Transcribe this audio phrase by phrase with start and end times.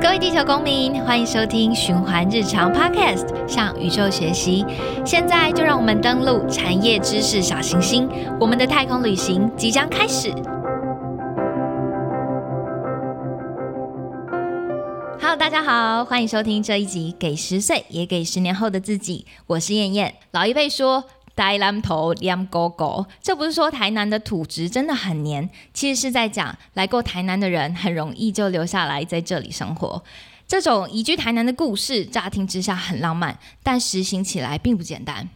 [0.00, 4.64] 各位地球公民，欢迎收听循环日常 Podcast，向宇宙学习。
[5.04, 10.30] 现在就让我们登录产业知识小行星，我们的太空旅行即将开始。
[15.20, 20.14] Hello，大家好，欢迎收听这一集《给十岁也给十年后的自己》，我是燕燕。
[20.32, 21.04] 老一辈说。
[21.34, 30.02] 呆蓝头亮狗狗，这不是说台南的土质真的很黏，其实是在讲来过台南的人很容易就留下来在这里生活。
[30.46, 35.28] 这种移居台南的故事，乍听之下很浪漫，但实行起来并不简单。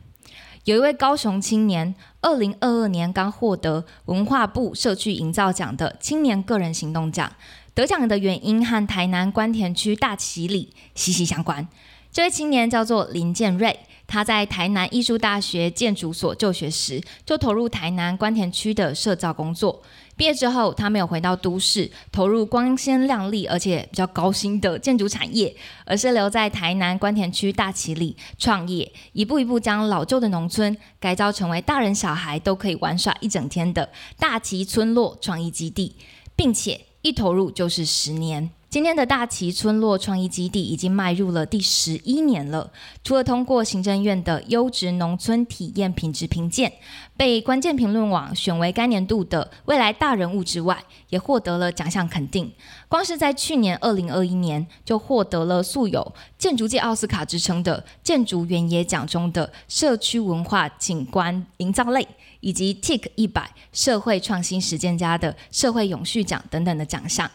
[0.64, 7.32] 有一位高雄青年，二零二二年刚获得文化部社区营造奖的青年个人行动奖，
[7.74, 11.66] 得奖的原因和台南关田区大旗里息息相关。
[12.12, 13.80] 这位青年叫做林建瑞。
[14.08, 19.82] 他在台南艺术大学建筑所就学时，就投入台南关田区的社造工作。
[20.16, 35.94] 毕业之后，他没有回到都市，投入光鲜亮丽而且比较高薪的建筑产业，而是留在台南关田区大旗里创业，一步一步将老旧的农村改造成为大人小孩都可以玩耍一整天的大旗村落创意基地，
[36.34, 38.50] 并且一投入就是十年。
[38.70, 42.70] 今天的大旗村落创意基地已经迈入了第十一年了。
[43.02, 46.70] 除了通过行政院的优质农村体验品质评鉴，
[47.16, 52.52] 被关键评论网选为该年度的未来大人物之外，也获得了奖项肯定。
[52.88, 62.06] 光是在去年二零二一年，就获得了素有建筑界奥斯卡之称的建筑原野奖中的社区文化景观营造类，
[62.40, 67.30] 以及 TIC 一百社会创新实践家的社会永续奖等等的奖项。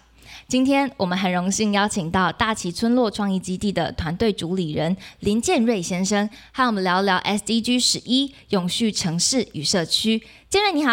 [0.47, 10.21] 今天我们很荣幸邀请到大旗村落创意基地的团队主理人林建瑞先生，和我们聊聊 SDG 十一永续城市与社区。
[10.49, 10.91] 建瑞你好，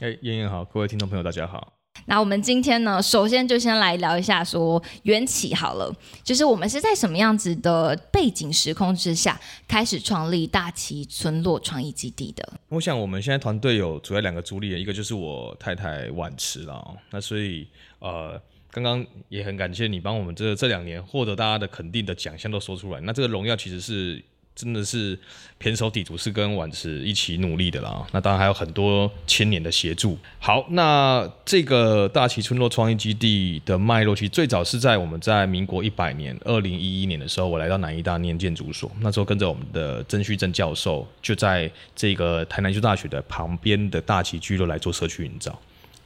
[0.00, 1.74] 哎，燕燕好，各位听众朋友大家好。
[2.06, 12.52] 那我们今天呢，首先就先来聊一下说缘起好了，就是我们是在什么样子的背景时空之下开始创立大旗村落创意基地的？
[12.68, 17.66] 我想我们现在团队有主要两个主理人，一个就是我太太婉池了，那所以
[17.98, 18.40] 呃。
[18.76, 24.22] 刚刚也很感谢你帮我们这这两年获得大家的肯定的奖项都说出来，那这个荣耀其实是
[24.54, 25.18] 真的是
[25.56, 28.06] 偏手底足，是跟婉池一起努力的啦。
[28.12, 30.18] 那当然还有很多千年的协助。
[30.38, 45.58] 好，那这个大旗村落创意基地的脉络，其实最早是在我们在民国一百年二零一一年的时候，我来到南医大念建筑所，那时候跟着我们的曾旭正教授，就在这个台南艺术大学的旁边的大旗聚落来做社区营造，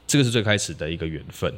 [0.06, 1.53] 这个是最开始的一个缘分。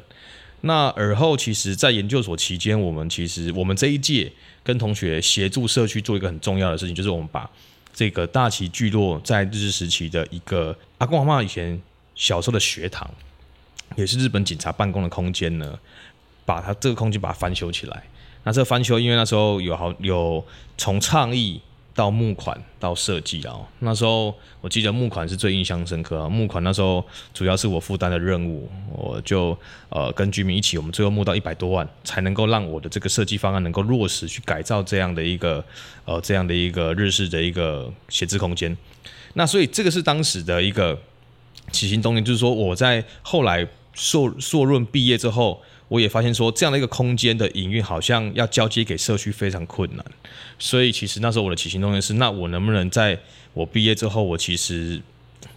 [0.65, 4.31] 那而后，其实，在研究所期间，我们其实我们这一届
[4.63, 7.49] 跟同学协助社区做一个很重要的事情，就是我们把
[7.93, 11.77] 这个大旗聚落在日治时期的一个阿公阿妈以前
[12.15, 13.09] 小时候的学堂，
[13.97, 15.77] 也是日本警察办公的空间呢，
[16.45, 18.03] 把它这个空间把它翻修起来。
[18.45, 20.45] 那这个翻修，因为那时候有好有
[20.77, 21.59] 从倡议。
[21.95, 26.27] 到募款到设计啊，那时候我记得募款是最印象深刻啊。
[26.27, 29.55] 募款那时候主要是我负担的任务，我就
[29.89, 35.63] 呃跟居民一起，我们最后募到一百多万，才能够让我的这个设计方案能够落实去改造这样的一个
[36.05, 38.75] 呃这样的一个日式的一个写字空间。
[39.35, 40.99] 那所以这个是当时的一个
[41.71, 45.61] 起心动念，就是说我在后来硕硕润毕业之后。
[45.93, 50.03] 我也发现说，这样的一个空间的营运好像要交接给社区非常困难，
[50.57, 53.19] 所以其实那时候我的起心动念是，那我能不能在
[53.53, 54.99] 我毕业之后，我其实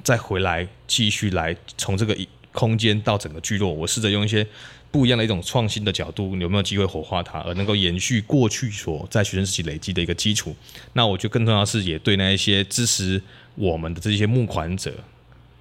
[0.05, 2.15] 再回来继续来从这个
[2.53, 4.47] 空间到整个聚落，我试着用一些
[4.91, 10.55] 不一样的一种创新的角度，有没有机会活化它，而能够延续过去所在学生时期累积的一个基础？
[10.93, 13.23] 那我觉得更重要是，也对那一些支持
[13.55, 14.93] 我们的这些募款者，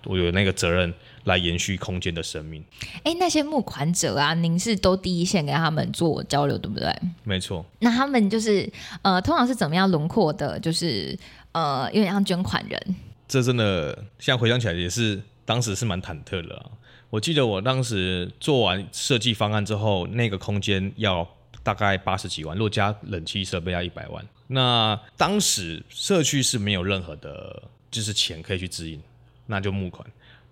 [0.04, 0.94] 我有那个责任。
[1.26, 2.64] 来延续空间的生命。
[3.04, 6.92] 哎，那些募款者啊，您是都第一线跟他们做交流，对不对？
[7.24, 7.64] 没错。
[7.80, 8.68] 那他们就是
[9.02, 10.60] 呃，通常是怎么样轮廓的？
[10.60, 11.18] 就是
[11.52, 12.96] 呃，有点像捐款人。
[13.28, 16.72] 这真的现在回想起来也是当时是蛮忐忑的。
[17.10, 21.28] 我记得我当时做完设计方案之后，那个空间要
[21.64, 24.24] 大概八十几万，若加冷气设备要一百万。
[24.48, 29.02] 那当时社区是没有任何的，就是钱可以去指引，
[29.48, 30.06] 那就募款。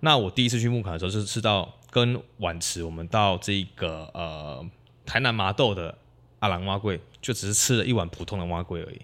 [0.06, 4.62] 那我第一次去募款的时候，是吃到跟晚池，我们到这个呃
[5.06, 5.98] 台南麻豆的
[6.40, 9.00] 阿郎蛙柜，就只是吃了一碗普通的蛙柜而已。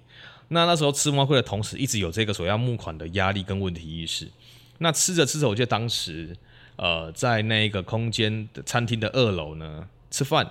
[0.49, 4.29] 那那时候吃蛙柜的同时，一直有这个所要募款的压力跟问题意识。
[4.79, 6.35] 那吃着吃着，我记得当时
[6.75, 10.45] 呃在那个空间的餐厅的二楼呢吃饭，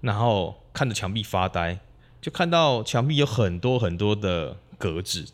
[0.00, 1.78] 然后看着墙壁发呆，
[2.20, 5.24] 就看到墙壁有很多很多的格子，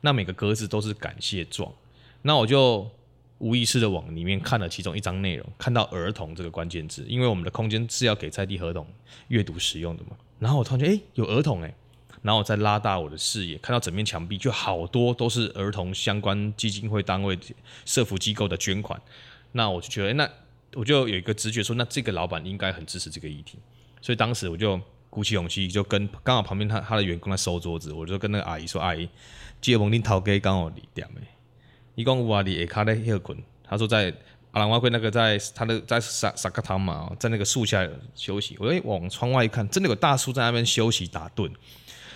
[0.00, 1.70] 那每个格子都是感谢状，
[2.22, 2.90] 那我就。
[3.42, 8.86] 无意识的往里面看了其中一张内容，看到儿童这个关键字，因为我们的空间是要给在地儿童
[9.28, 10.10] 阅读使用的嘛。
[10.38, 11.74] 然后我突然觉得，哎，有儿童哎，
[12.22, 17.36] 然后我再拉大我的视野，看到整面墙壁就好多都是儿童相关基金会单位、
[17.84, 19.00] 社福机构的捐款，
[19.50, 20.30] 那我就觉得，那
[20.74, 23.58] 我就有一个直觉说，那这个老板应该很支持这个议题，
[24.00, 24.80] 所以当时我就
[25.10, 29.08] 鼓起勇气，就跟刚好旁边他他的员工在收桌子，我就跟那个阿姨说，阿姨，
[29.60, 31.20] 借问恁头家刚好你点没？
[31.94, 33.38] 伊讲有啊，伫下骹咧休困。
[33.64, 34.12] 他说在
[34.52, 38.56] 阿兰瓦贵那个在他的在沙沙克汤嘛，在那个树下休息。
[38.58, 41.50] 我往窗外一看，真的有大叔在那边休息打盹。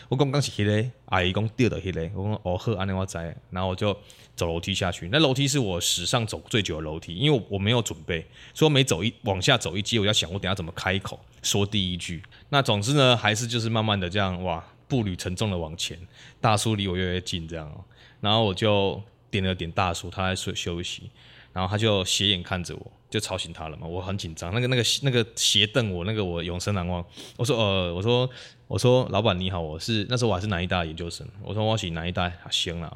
[0.08, 3.19] 我讲刚是迄个，阿姨讲掉的迄个，我讲哦呵，安尼我知。
[3.50, 3.96] 然后我就
[4.34, 5.08] 走楼梯下去。
[5.11, 12.22] 那楼梯是我史上走最久的楼梯，因为我没有准备，所以每走一往下走一阶，我要想我等下怎么开口说第一句。
[12.49, 15.99] 那总之呢，还是就是慢慢的这样哇，步履沉重的往前。
[16.40, 17.84] 大叔离我越来越近，这样。
[18.20, 19.02] 然后我就。
[19.41, 21.11] 点了点大叔，他在睡休息，
[21.53, 23.87] 然后他就斜眼看着我，就吵醒他了嘛。
[23.87, 27.05] 我很紧张，那个那个那个斜瞪我，那个我永生难忘。
[27.37, 28.29] 我说呃，我说
[28.67, 31.27] 我说老板你好，我是那时候我还是南医大研究生。
[31.43, 32.91] 我说我是南医大学生啦。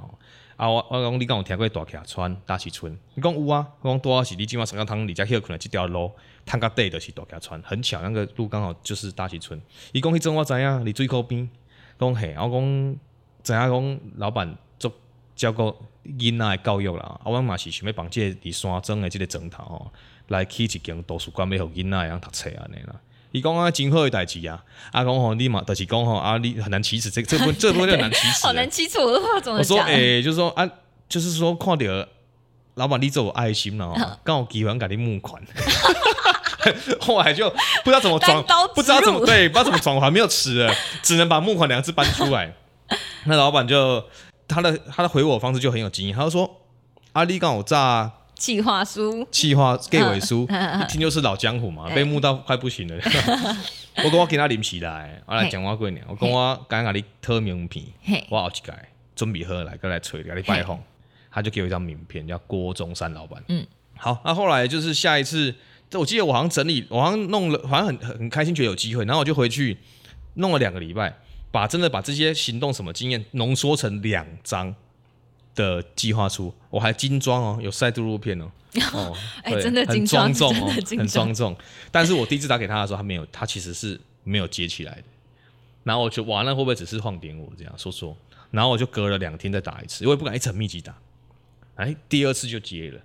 [0.57, 3.67] 啊我我讲你讲我听过大溪川大溪村，你讲有啊？
[3.81, 6.11] 我讲多少是你今晚上个汤你家去可能这条路，
[6.45, 9.61] 探个底的是大溪川，很巧那个路刚好就是大溪村。
[9.93, 11.49] 伊讲迄阵我知影，你最靠边，
[11.99, 12.97] 讲嘿，我讲
[13.43, 14.55] 知影讲老板
[15.41, 15.75] 照顾。
[16.19, 19.93] 囡仔的教育啦，啊，我嘛是想要帮这伫山庄的即个砖头吼，
[20.29, 22.95] 来起一间图书馆，要互囡仔样读册安尼啦。
[23.33, 28.47] 伊讲啊，真好的代志啊，啊，讲吼你嘛，就是讲吼啊，你很难启齿，这这不 这不叫难启齿。
[28.47, 29.77] 好难启齿的话怎么讲？
[29.77, 30.69] 我说诶，就是说啊，
[31.07, 32.09] 就是说看着
[32.77, 35.41] 老板你做有爱心了，刚好机会给你募款，
[36.99, 37.51] 后来就
[37.85, 38.43] 不知道怎么转，
[38.75, 42.55] 不知道怎么对，不知道怎么转，还没有词了，只能把募款两个字搬出来。
[43.27, 44.03] 那老板就。
[44.51, 46.51] 他的他的回我方式就很有经验，他就说
[47.15, 52.95] ：“阿力刚我炸企划书，企划给尾书，一听就是老江湖嘛，被木到快不行了。
[54.05, 57.87] 我跟我给他临起来，我来讲我过年，我跟我刚刚你特名片，
[58.29, 60.79] 我好几改，准备喝来，过来吹，给你拜访。
[61.31, 63.41] 他就给我一张名片，叫郭中山老板。
[63.49, 63.65] 嗯，
[63.97, 65.55] 好，那后来就是下一次，
[65.93, 69.79] 我记得我好像整理，我好像弄了，好像很很开心，觉得有机会，然后我就回去
[70.35, 71.15] 弄了两个礼拜。”
[71.51, 74.75] 把真的把这些行动什么经验浓缩成两张
[75.55, 78.51] 的计划书，我还精装哦，有晒杜录片哦，
[78.95, 81.57] 哦，哎，真的很庄重哦，很庄重。
[81.91, 85.05] 但是我第一次打给他的时候，他没有，他其实是没有接起来的。
[85.83, 88.17] 然后我就哇，那会不会只是晃点我这样说说？
[88.51, 90.97] 然后我就隔了两天再打一次，因为不敢一直很密集打。
[91.77, 93.01] 哎，第二次就接了，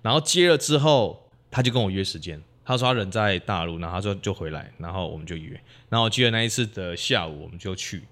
[0.00, 2.42] 然后接了之后，他就跟我约时间。
[2.64, 5.50] 他说他人在大陆，然后他说就回来，然后我们就约。
[5.88, 8.02] 然后我记得那一次的下午，我们就去。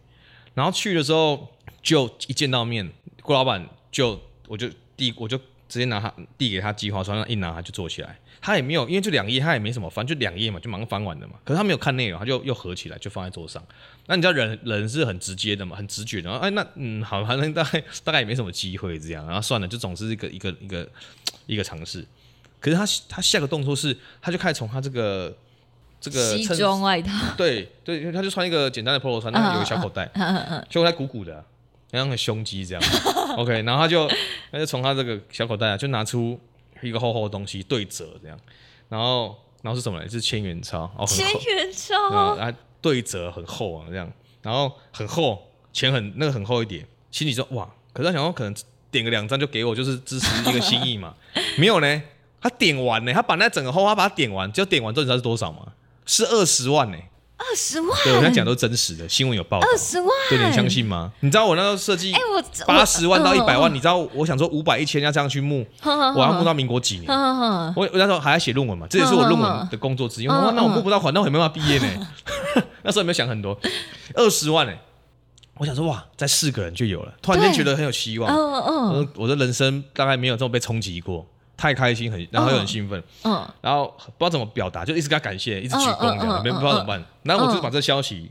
[0.54, 1.48] 然后去的时候，
[1.82, 2.90] 就一见到面，
[3.22, 5.38] 郭老板就我就递，我就
[5.68, 8.18] 直接拿他递给他计划书，一拿他就坐起来。
[8.42, 11.34] 他也没有，因为就两页，他也没什么翻，就两页嘛，就忙翻完的嘛。
[11.44, 13.62] 可是他没有看内容，他就又合起来，就放在桌上。
[14.06, 16.32] 那你知道人人是很直接的嘛，很直觉的。
[16.38, 19.24] 哎，那嗯，好，反正大概大概也没什么机会这样。
[19.26, 20.88] 然后算了，就总是一个一个一个
[21.46, 22.04] 一个尝试。
[22.60, 25.34] 可是他他下个动作是，他就开始从他这个
[26.00, 30.10] 这个西装外套，对 对，他就穿一个简单的 polo 衫，那有个小口袋，
[30.68, 31.44] 小口袋鼓鼓的，
[31.90, 32.82] 像个胸肌这样。
[33.36, 34.08] OK，然后他就
[34.52, 36.38] 他就从他这个小口袋啊，就拿出
[36.82, 38.38] 一个厚厚的东西对折这样，
[38.88, 40.06] 然后然后是什么？
[40.08, 44.10] 是千元钞，千元钞，然后对折很厚啊这样，
[44.42, 45.40] 然后很厚，
[45.72, 48.54] 钱很那个很厚一点，心里说哇，可是他想说可能
[48.90, 51.14] 点个两张就给我，就是支持一个心意嘛，
[51.56, 52.02] 没有呢。
[52.40, 55.58] 他点完呢，他把那整个后花把它点完，就点完之后你知道是多少吗？
[56.06, 56.96] 是二十万呢。
[57.42, 57.98] 二十万？
[58.04, 59.58] 对，我跟你讲都是真实的，新闻有报。
[59.60, 60.10] 二十万？
[60.28, 61.10] 对，你相信吗？
[61.20, 67.10] 你知道我那时候设计，哎，我八十万到一百万，你知道我想说五百一千要这样去募，我要募到民国几年？
[67.10, 70.26] 我我那时候还在写论文嘛，这也是我论文的工作之一。
[70.26, 72.06] 那我募不到款，那我也没办法毕业呢。
[72.84, 73.58] 那时候有没有想很多？
[74.14, 74.72] 二十万呢？
[75.56, 78.30] 我想说哇，在四个人就有了，突然间觉得很有希望。
[78.30, 78.62] 嗯
[78.98, 81.26] 嗯，我的人生大概没有这么被冲击过。
[81.60, 87.04] 太开心，很然后又很兴奋，嗯，然后不知道怎么表达，就一直跟他感谢，一直鞠躬这样，没不知道怎么办。
[87.22, 88.30] 然后我就把这消息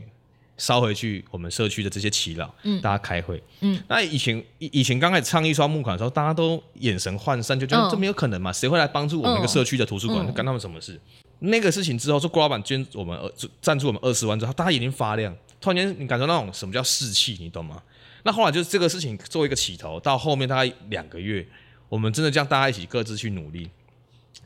[0.56, 10.26] 捎回去我们社区的这些耆老，嗯，大家开会，嗯，那以前以以前刚开始倡议刷募款的时候，大家都眼神涣散，就觉得这没有可能嘛，谁会来帮助我们一个社区的图书馆？
[10.34, 11.00] 干他们什么事？
[11.38, 13.32] 那个事情之后，说郭老板捐我们二
[13.62, 17.80] 赞助我们二十万之后，大家眼睛发亮，突然间你感受那种什么叫士气，你懂吗？
[18.24, 21.46] 那后来就是这个事情作为一个起头，到后面大概两个月。
[21.90, 23.68] 我们真的这样，大家一起各自去努力，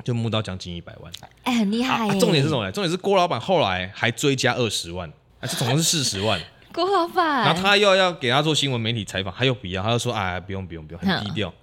[0.02, 1.12] 就募到将近一百万，
[1.44, 2.08] 哎，很厉害。
[2.18, 2.68] 重点是什么？
[2.72, 6.40] 重点是郭老板后来还追加二十万，这总共是四十万。
[6.72, 11.54] 郭老板，然后他又要给他做新闻媒体采访，他又不要，他就说：“哎，不用不用不用，很低调。”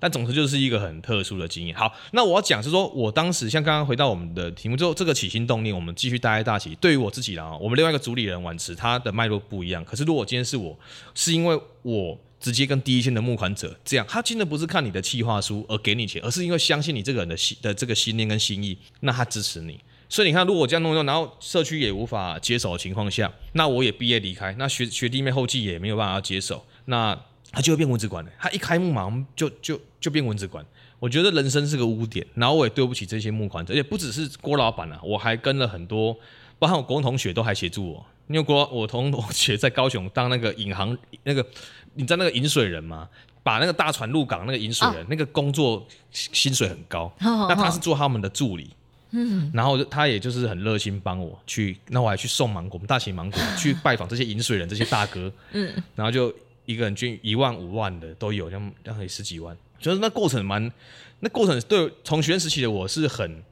[0.00, 1.74] 但总之就是一个很特殊的经验。
[1.74, 6.74] 好，那我要讲是说，我当时像刚刚回到我们的题目之后，这个起心动念，我们继续待在大旗。
[6.76, 9.84] 对于我自己啦，我们另外一个主理人婉池，他的脉络不一样。
[9.84, 10.78] 可是如果今天是我，
[11.14, 19.80] 是因为我直接跟第一线的募款者这样，他真的不是看你的企划书而给你钱，而是因为相信你这个人的心的这个信念跟心意，那他支持你。
[20.10, 27.18] 所以你看，如果我这样弄，然后社区也无法接手的情况下，那我也毕业离开，那学学弟妹后继也没有办法接手，那。
[27.56, 30.66] 他就会变文字馆了，他一开幕马上就就就变文字馆。
[30.98, 36.12] 我觉得人生是个污点，然后我也对不起这些募款者，而且不只是郭老板啊，我还跟了很多，
[36.58, 38.04] 包括我国同学都还协助我。
[38.26, 41.46] 因为郭我同同学在高雄当那个引航那个，
[41.94, 43.08] 你知道那个引水人吗？
[43.42, 48.70] 把那个大船入港那个引水人，那个工作薪水很高，那他是做他们的助理，
[49.10, 56.34] 嗯，然后他也就是很热心帮我去，那我还去送芒果，我们大型芒果去拜访这些引水人这些大哥，嗯，然后就。
[56.66, 60.72] 一个人捐一万五万的都有，像像可以十几万，就是那过程蛮，
[61.20, 63.44] 那过程对从学生时期的我是很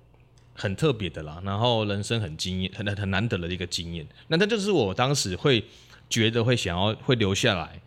[0.54, 5.62] 很特别的啦，然后人生很经验很很难得的一个经验，那这就是我当时会
[6.08, 7.78] 觉得会想要会留下来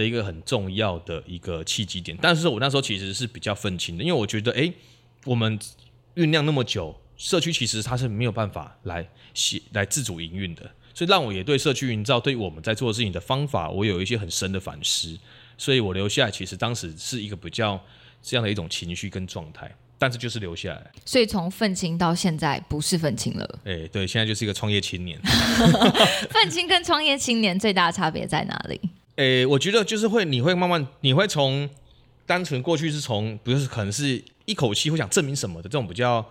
[0.00, 4.72] 的一个很重要的一个契机点，但是我那时候其实是比较愤青的，因为我觉得哎，
[5.24, 5.58] 我们
[6.16, 10.62] 酝酿那么久，社区其实它是没有办法来写来自主营运的。
[10.92, 15.16] 所以让我也对社区营造，对我们在做事情的方法，我有一些很深的反思。
[15.56, 17.80] 所以我留下来，其实当时是一个比较
[18.22, 20.90] 这样的一种情绪跟状态，但是就是留下来。
[21.04, 23.58] 所以从愤青到现在不是愤青了。
[23.64, 25.18] 哎，对，现在就是一个创业青年。
[26.30, 28.80] 愤青跟创业青年最大的差别在哪里？
[29.20, 31.68] 诶，我觉得就是会，你会慢慢，你会从
[32.24, 36.26] 单纯过去是从，不是可能是一口气会想证明什么的这种比较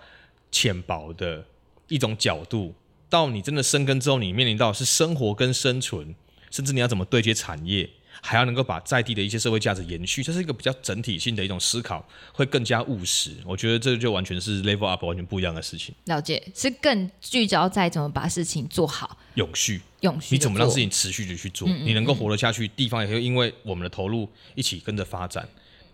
[0.51, 1.45] 浅薄的
[1.87, 2.73] 一种角度。
[3.07, 6.15] 到你真的生根之后，你面临到是生活跟生存，
[6.49, 7.87] 甚至你要怎么对接产业，
[8.21, 13.31] 还要能够把在地的一些社会价值延续，这是一个比较整体性的一种思考，会更加务实。
[13.45, 15.93] 我觉得这就完全是 level up 完全不一样的事情。
[16.05, 25.47] 了解，是更聚焦在怎么把事情做好，永续，永续，你怎么让事情持续的去做，你能够活得下去，地方也会因为我们的投入一起跟着发展。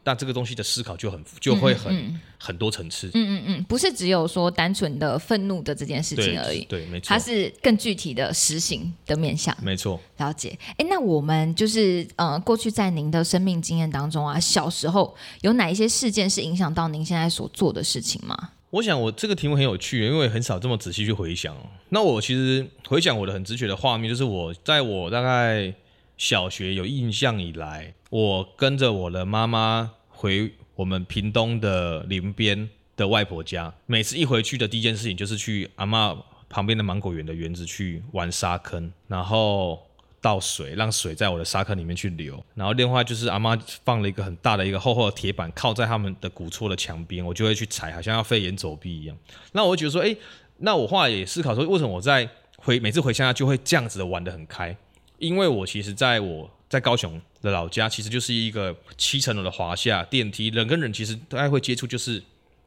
[0.05, 9.99] 但这个东西的思考就很就会很很多层次，嗯嗯嗯，不是只有说单纯的愤怒的这件事情而已，对，没错，它是更具体的实行的面向，没错。
[10.17, 18.51] 了解，哎，那我们就是呃，过去在您的生命经验当中啊，小时候有哪一些事件是影响到您现在所做的事情吗？
[18.69, 21.57] 我想我这个题目很有趣，因为很少这么仔细去回想。
[21.89, 25.73] 那我其实回想我的很直觉的画面，就是我在我大概。
[26.17, 33.73] 小学有印象以来，我跟着我的妈妈回我们屏东的林边的外婆家。
[33.85, 36.15] 每次一回去的第一件事情就是去阿妈
[36.49, 39.79] 旁边的芒果园的园子去玩沙坑，然后
[40.21, 42.43] 倒水，让水在我的沙坑里面去流。
[42.55, 49.17] 然后另外就是阿妈放了一个很大的一个厚厚的铁板，靠在他们的古厝的墙边，我就会去踩，好像要飞檐走壁一样。
[49.51, 50.15] 那我觉得说，哎，
[50.57, 54.75] 那我后来也思考说，为什么我在回每次回乡下就会这样子的玩的很开？
[55.17, 62.21] 因为我其实在我在高雄的老家，其实就是一个七层楼的华夏电梯，人跟人其实大概会接触，就是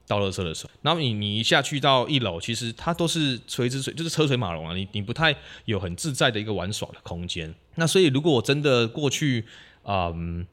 [0.07, 0.71] 倒垃圾的时候。
[0.83, 5.35] 然后你你一下去到一楼，其实它都是垂直水，就是车水马龙啊，你你不太
[5.67, 7.55] 有很自在的一个玩耍的空间。
[7.75, 9.45] 那所以如果我真的过去，
[9.85, 10.47] 嗯，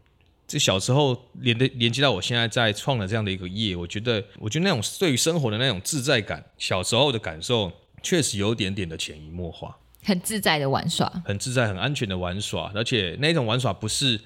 [0.47, 7.71] 这小时候连的连接到我现在在创的这样的一个业，我觉得我觉得那种对于生活的那种自在感，小时候的感受，
[8.03, 9.77] 确实有点点的潜移默化。
[10.05, 14.19] 很自在的玩耍，很自在、很安全的玩耍，而且那种玩耍不是，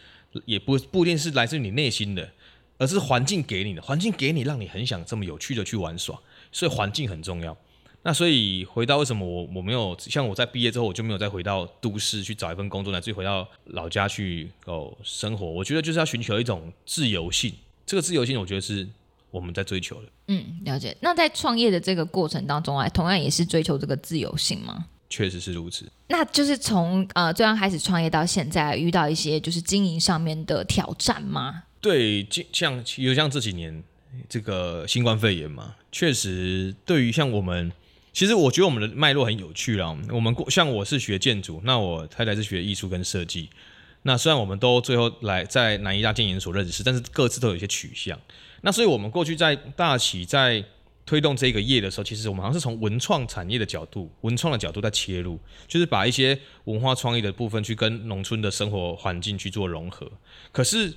[0.46, 2.30] 也不不一定是来自你内心的，
[2.78, 6.20] 而是环境给你的，环境给你，让你很想这么有趣的去玩耍，
[6.52, 7.56] 所以环境很重要。
[8.02, 17.54] 那所以回到为什么我我没有像我在毕业之后我就没有再回到都市去找一份工作，乃至于回到老家去哦生活，我觉得就是要寻求一种自由性。
[17.86, 18.88] 这个自由性，我觉得是
[19.32, 20.08] 我们在追求的。
[20.28, 20.96] 嗯，了解。
[21.02, 24.86] 那在创业的这个过程当中啊，同样也是追求这个自由性吗？
[25.10, 25.92] 确实是如此。
[26.08, 31.64] 那就是从呃最刚开始创业到现在，遇到一些就是经营上面的挑战吗？
[31.82, 33.84] 对，像有像这几年
[34.28, 37.72] 这个新冠肺炎嘛，确实对于像我们，
[38.14, 39.98] 其实我觉得我们的脉络很有趣啦。
[40.12, 43.50] 我们过像我是学建筑，那我太太是学艺术跟设计。
[44.04, 48.20] 那虽然我们都最后来在南医大建研所认识，但是各自都有一些取向。
[48.62, 50.64] 那所以我们过去在大企在。
[51.10, 60.08] 推动这个业的时候，其实我们好像是从文创产业的角度、文创的角度在切入，就是把一些文化创意的部分去跟农村的生活环境去做融合。
[60.52, 60.94] 可是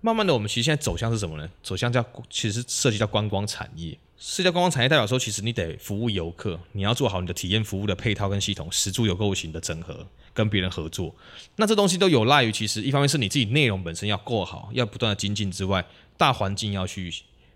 [0.00, 1.48] 慢慢的，我们其实现在走向是什么呢？
[1.62, 3.96] 走向叫其实涉及到观光产业。
[4.18, 10.04] 社交观光产业代表说，其实你得服务游客，你要做好你的体验服务的配套跟系统，实住有构型的整合，
[10.34, 11.14] 跟别人合作。
[11.54, 15.84] 那这东西都有赖于，其实一方面是你自己内容本身要够好，要不断的精进之外，
[16.16, 17.14] 大环境要去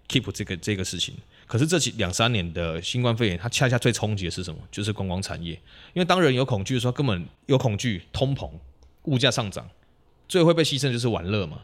[0.08, 1.16] keep 这个这个事情。
[1.46, 4.60] 可是这几两三年的新冠肺炎，它恰恰最冲击的是什么？
[4.70, 5.52] 就是观光产业。
[5.94, 8.50] 因为当人有恐惧的时候，根本有恐惧，通膨、
[9.04, 9.68] 物价上涨，
[10.28, 11.60] 最会被牺牲就是玩乐嘛，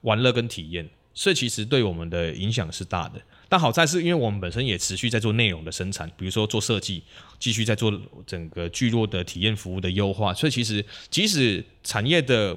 [0.00, 0.88] 玩乐跟体验。
[1.12, 3.20] 所以其实对我们的影响是大的。
[3.48, 7.02] 但好在是因为我们本身也持续在做内容的生产，比如说做设计，
[7.38, 7.92] 继续在做
[8.26, 10.34] 整个聚落的体验服务的优化。
[10.34, 12.54] 所以其实即使产业的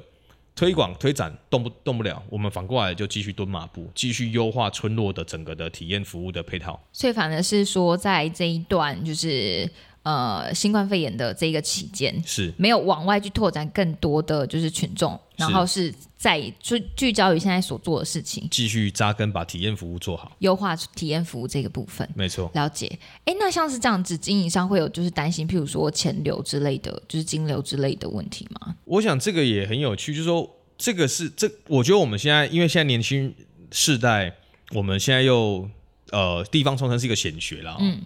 [0.59, 6.77] 推广推展动不动不了，我们反过来就继续蹲马步，继续优化村落的整个的体验服务的配套。
[6.91, 9.71] 所以反而是说，在这一段就是
[10.03, 20.36] 呃新冠肺炎的这个期间，是没有往外去拓展更多的就是群众，然后是在聚聚焦于现在所做的事情，继续扎根，把体验服务做好。
[20.39, 22.08] 优化体验服务这个部分。
[22.13, 23.00] 没错，了解。
[23.25, 28.75] 哎，那像是这样子，经营上会有就是担心，譬如说钱流之类的，就是金流之类的问题吗？
[28.86, 33.34] 我想这个也很有趣，就是说这个是这，我觉得我们现在因为现在年轻
[33.72, 34.36] 世代，
[34.72, 35.69] 我们现在又
[36.12, 38.01] 呃地方创生是一个显学啦，嗯，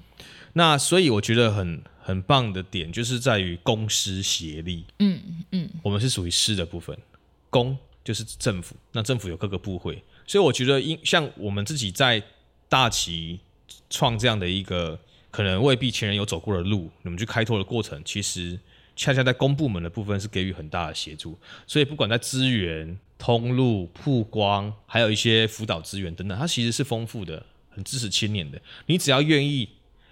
[0.54, 5.20] 那所以我觉得很很棒的点就是在于公私协力，嗯
[5.52, 6.98] 嗯，我们是属于私的部分，
[7.54, 12.22] 公就是政府，那政府有各个部会，所以我觉得因像我们自己在
[12.68, 13.40] 大旗
[13.92, 18.60] 创这样的一个可能未必前人有走过的路，你们去开拓的过程，其实
[18.96, 28.60] 恰恰在公部门的部分是给予很大的协助，所以不管在资源、通路、曝光，还有一些辅导资源等等，它其实是丰富的，很支持青年的。
[28.88, 29.70] 你只要愿意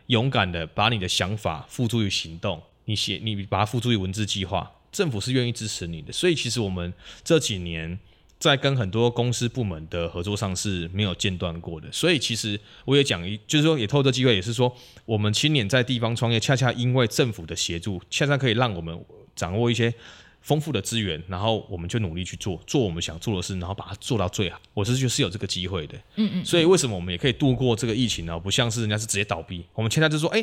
[0.07, 6.11] 勇敢的把你的想法付诸于行动，你写你把它付诸于文字计划，政府是愿意支持你的。
[6.11, 6.93] 所以其实我们
[7.23, 7.97] 这几年
[8.39, 11.91] 在跟很多公司部门的合作上是没有间断过的。
[11.91, 18.99] 所以其实我也讲一，就是说也透过这机会，也是说我们青年在地方创业，恰恰因为政府的协助，恰恰可以让我们
[19.35, 19.93] 掌握一些
[20.41, 24.59] 丰富的资源，然后我们就努力去做，做我们想做的事，然后把它做到最好。
[24.73, 25.95] 我是觉得是有这个机会的。
[26.15, 28.39] 嗯嗯，所以为什么我们也可以度过这个疫情呢？
[28.39, 30.41] 不像是人家是直接倒闭，我们现在就说，哎、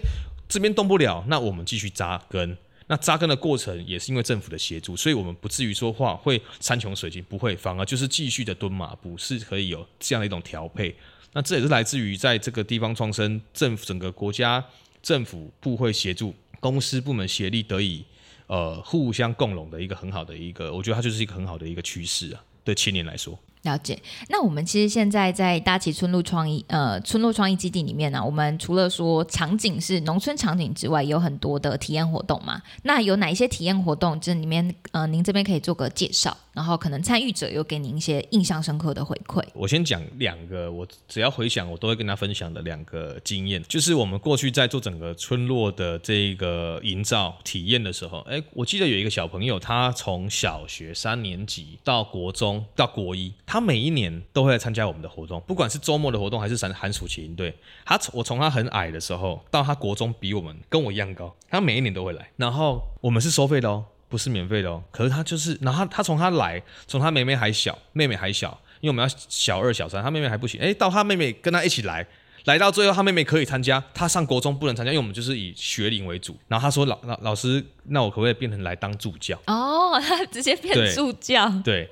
[0.48, 2.56] 这边动不了，那我们继续扎根。
[2.88, 10.96] 那扎根的过程也是因为政府的协助，所以我们不至于说话会山穷水尽，不会，反而就是继续的蹲马步，是可以有这样的一种调配。
[11.34, 14.64] 那这也是来自于在这个地方创生，政府整个国家
[15.02, 18.02] 政府部会协助，公司部门协力得以
[18.46, 22.42] 呃互相共荣的一个很好的一个，我觉得它就是一个很好的一个趋势啊。
[22.64, 24.00] 对青年来说，了解。
[24.28, 32.62] 那我们其实现在在大旗村路创意呃村路创意基地里面呢、我们除了说场景是农村场景之外，有很多的体验活动嘛。
[32.82, 34.18] 那有哪一些体验活动？
[34.20, 39.40] 这里面呃，您这边可以做个介绍，然后可能参与者有给您一些印象深刻的回馈。
[39.54, 57.54] 我先讲两个，我只要回想，我都会跟他分享的两个经验，就是我们过去在做整个村落的这个营造体验的时候，哎，我记得有一个小朋友，他从小学三年级到国中到国一，他每一年都会来参加我们的活动，不管是周末的活动还是寒寒暑期营队。
[57.84, 63.84] 他从我从他很矮的时候到他国中比我们跟我一样高，他每一年都会来，然后我们是收费的哦。
[64.08, 72.06] 不是免费的哦，可是他就是，然后他他从他来，从他妹妹还小，妹妹还小，因为我们要小二小三，他妹妹还不行，哎，到他妹妹跟他一起来，
[72.44, 76.36] 来到最后他妹妹可以参加，他上国中不能参加，因为我们就是以学龄为主。
[76.48, 79.38] 然后他说老老老师，那我可不可以变成来当助教？
[79.46, 81.48] 哦， 他直接变助教。
[81.62, 81.88] 对，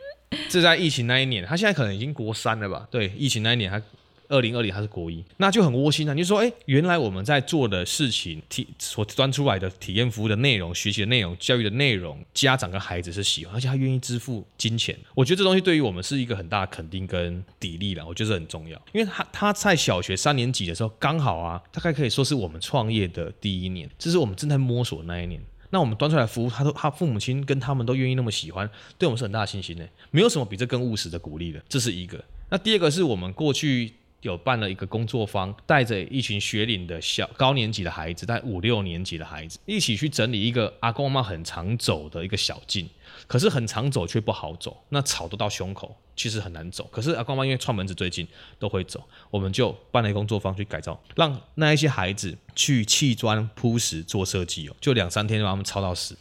[0.48, 2.86] 这在疫情那一年，他现在可能已经国三了吧？
[2.90, 3.80] 对，疫情那一年他
[4.28, 6.14] 二零二零他是国一，那就很窝心啊。
[6.14, 14.96] 你就说，哎、原来我们在做的事情，体所端出来的体验服务的内容、学习的内容、教育的内容，家长跟孩子是喜欢，而且他愿意支付金钱。
[15.14, 18.80] 我觉得这东西对于我们是一个很大的肯定跟砥砺了，我觉得这很重要。
[18.92, 25.40] 因为他他在小学三年级的时候，刚好啊，大概可以说是我们创业的第一年，这是我们正在摸索的那一年。
[25.70, 29.86] 那我们端出来服务，他都他父母亲跟他们都愿意那么喜欢，对我们是很大的信心的。
[30.12, 32.24] 没有什么比这更务实的鼓励的，这是一个。
[32.48, 33.92] 那第二个是我们过去
[34.26, 42.88] 有办了一个工作坊，带着一群学龄的小高年级的孩子，带五六年级的孩子一起去整理一个阿公阿妈很常走的一个小径，
[43.26, 46.88] 可是很常走却不好走，那草都到胸口，其实很难走。
[46.90, 48.26] 可是阿公阿妈因为串门子最近
[48.58, 56.18] 都会走，我们就办了一个工作坊去改造，让那一些孩子去砌砖铺石做设计哦，就两三天就把他们抄到死。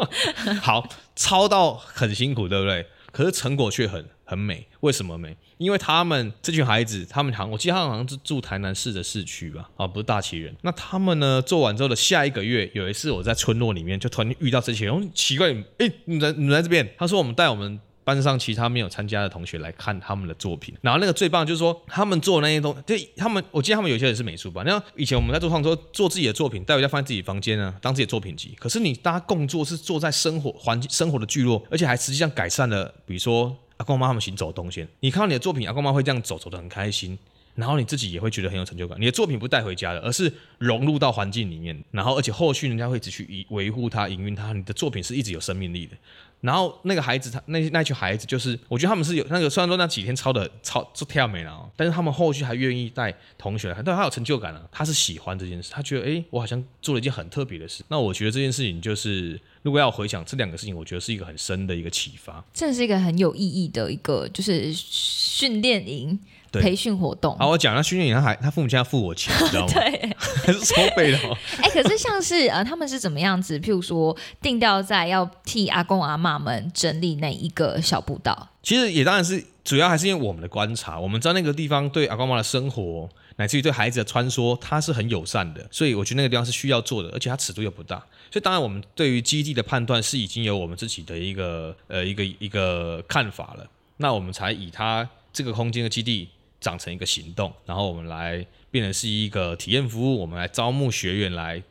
[0.60, 2.86] 好，抄到很辛苦，对不对？
[3.12, 5.34] 可是成果却很很美，为什么美？
[5.56, 10.54] 因为他们这群孩子，他们好像我记得他们好像是住台南市的市区吧，啊，不是大旗人。
[10.62, 16.86] 那他们呢做完之后的下一个月，有一次我在村落里面就突然遇到这些人，奇怪，哎、你们在你们在这边？
[16.98, 20.74] 他说我们带我们班上其他没有参加的同学来看他们的作品。
[20.82, 24.64] 然后那个最棒就是说，他们做那些东，对他们，我记得他们有些人是美术班。
[24.66, 28.54] 那以前我们在做创作，做自己的作品，带回家放在自己房间呢，当自己的作品集。
[28.58, 34.86] 可是你大家共作是做在生活环境、生活的聚落，而且还实际上改善了，比如说阿公妈他们行走动线。
[35.00, 37.18] 你看到你的作品，阿公妈会这样走，走得很开心。
[37.54, 39.00] 然后你自己也会觉得很有成就感。
[39.00, 41.74] 你的作品不带回家的，而是融入到环境里面。
[41.90, 44.52] 然后，而且后续人家会一直去维维护它、营运它。
[44.52, 45.96] 你的作品是一直有生命力的。
[46.42, 57.82] 然后那个孩子，他那那群孩子，就是我觉得他们是有那个，虽然说那几天抄的抄就跳没了，但是他们后续还愿意带同学来，但他有成就感啊，他是喜欢这件事，他觉得哎，我好像做了一件很特别的事。
[57.88, 62.42] 那我觉得这件事情就是，如果要回想这两个事情，我觉得是一个很深的一个启发。
[62.54, 66.18] 这是一个很有意义的一个，就是训练营。
[66.52, 69.74] 培训活动，好，我讲那训练营，他还他父母亲要付我钱， 你知道吗？
[69.74, 71.18] 对，还 是收费的。
[71.60, 73.58] 哎，可是像是呃，他们是怎么样子？
[73.58, 78.48] 譬如说，定调在要替阿公阿妈们整理那一个小步道。
[78.62, 88.02] 其实也当然是主要还是因为我们的观察，我们知道那个地方对阿公妈的生活，乃至于对孩子的穿梭，它是很友善的，所以我觉得那个地方是需要做的，而且它尺度又不大。
[88.30, 96.28] 所以当然，我们对于基地的判断是已经有我们自己的一个呃一个一个看法了，那我们才以它这个空间的基地。
[96.58, 101.62] 长成一个行动，然后我们来变成是一个体验服务，我们来招募学员来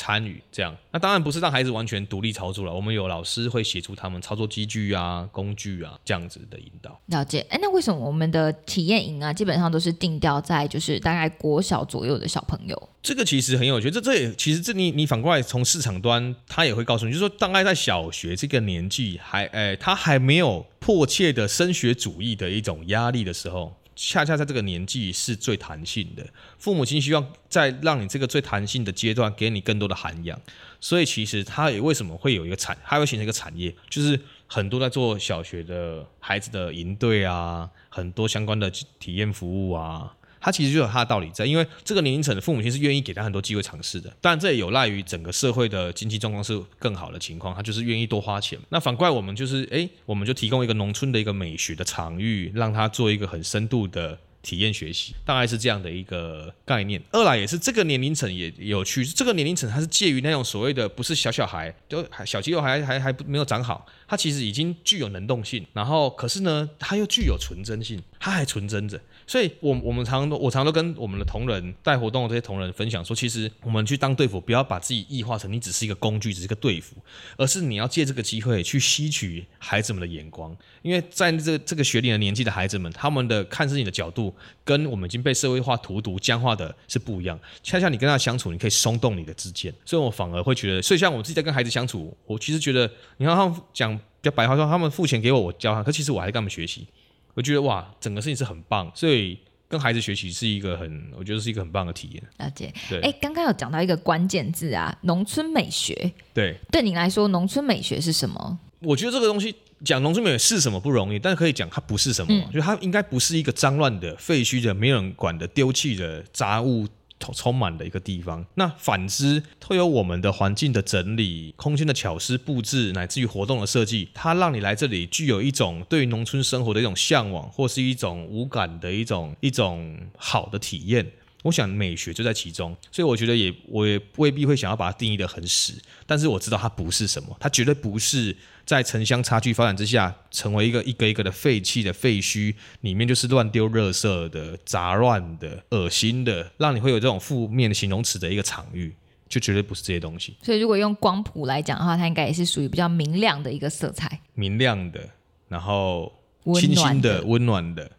[0.00, 0.74] 参与，这样。
[0.90, 6.98] 那当然不是让孩子完全独立操作了，我们有老师会协助他们操作机具啊、工具啊这样子的引导。
[7.06, 7.46] 了解。
[7.50, 12.88] 哎，那为什么我们的体验营啊，基本上都是定调在就是大概国小左右的小朋友？
[13.02, 23.76] 这个其实很有趣，这这也其实这你你反过来从市场端，他也会告诉你，就是说大概在小学这个年纪，还哎他还没有迫切的升学主义的一种压力的时候。
[24.02, 26.26] 恰恰在这个年纪是最弹性的，
[26.58, 30.40] 父母亲希望在让你这个最弹性的阶段给你更多的涵养，
[30.80, 40.16] 所以其实他也为什么会有一个产，他会形成一个产业，就是很多在做小学的孩子的营队啊，很多相关的体验服务啊。
[40.40, 44.10] 他其实就有他的道理在，因为这个年龄层的父母亲是愿意给他很多机会尝试的。
[44.20, 48.58] 当然，这也有赖于整个社会的经济状况是更好的情况，他就是愿意多花钱。
[48.70, 54.18] 那反怪，我们就是，哎，我们就提供一个农村的一个美学的场域，让他做一个很深度的。
[54.42, 56.98] 体验学习大概是这样的一个概念。
[57.12, 68.98] 二来也是这个年龄层也有趣，这个年龄层它是介于那种所谓的不是小小孩，就小肌肉还还还没有长好，它其实已经具有能动性，然后可是呢，它又具有纯真性，它还纯真着。
[69.30, 76.96] 所以，我我们常都我常常都跟我们的同仁带活动的这些同仁分享说，其实我们去当队服，不要把自己异化成你只是一个工具，只是一个队服，
[77.36, 84.34] 而是你要借这个机会去吸取孩子们的眼光，因为在这这个学龄的年纪的孩子们，他们的看事情的角度。
[84.62, 87.36] 跟我们已经被社会化荼毒僵化的是不一样。
[87.60, 96.86] 恰恰你跟他相处，你可以松动你的之间，所以我反而会觉得，所以像我自己在跟孩子相处，我其实觉得，你看他们讲比较白话说，他们付钱给我，我教他，可其实我还跟他们学习。
[97.34, 99.38] 我觉得哇，整个事情是很棒，所以
[99.68, 102.22] 跟孩子学习是一个很，我觉得是一个很棒的体验。
[102.38, 102.72] 了解。
[102.88, 103.00] 对。
[103.00, 106.12] 哎，刚刚有讲到一个关键字啊，农村美学。
[106.34, 106.56] 对。
[106.70, 108.58] 对你来说，农村美学是什么？
[108.80, 109.54] 我觉得这个东西。
[109.82, 116.86] 讲农村美学是什么不容易，但是可以讲它不是什么，就它应该不是一个脏乱的、废墟的、没有人管的、丢弃的杂物
[117.32, 118.44] 充满的一个地方。
[118.54, 131.06] 那反之，会有我们的环境的整理、空间的巧思布置，乃至于活动的设计，它让你来这里具有一种对农村生活的一种向往，或是一种无感的一种一种好的体验。
[131.42, 135.72] 我想美学就在其中，所以我觉得也我也未必会想要把它定义的很死，
[136.06, 148.94] 但是我知道它不是什么，它绝对不是在城乡差距发展之下成为一个一个一个的废弃的废墟，里面就是乱丢垃圾的、杂乱的、恶心的，让你会有这种负面的形容词的一个场域，
[149.26, 150.36] 就绝对不是这些东西。
[150.42, 155.08] 所以如果用光谱来讲的话，它应该也是属于比较明亮的一个色彩，明亮的，
[155.48, 156.12] 然后
[156.54, 157.90] 清新的、温暖的。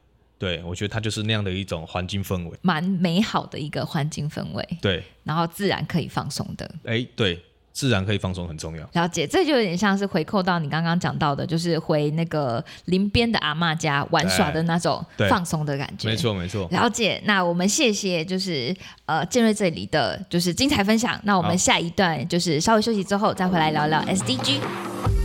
[0.41, 4.67] 对，我觉得它就是那样的一种环境氛围，蛮美好的一个环境氛围。
[4.82, 6.67] 对，然后自然可以放松的。
[6.84, 7.39] 哎，对，
[7.71, 8.89] 自然可以放松很重要。
[8.93, 16.10] 了解，这就有点像是回扣到你刚刚讲到的，就是回那个林边的阿妈家玩耍的那种放松的感觉。
[16.10, 16.67] 没错，没错。
[16.71, 18.75] 了解，那我们谢谢，就是
[19.06, 21.21] 呃建瑞这里的就是精彩分享。
[21.23, 25.20] 那我们下一段就是稍微休息之后再回来聊聊 SDG。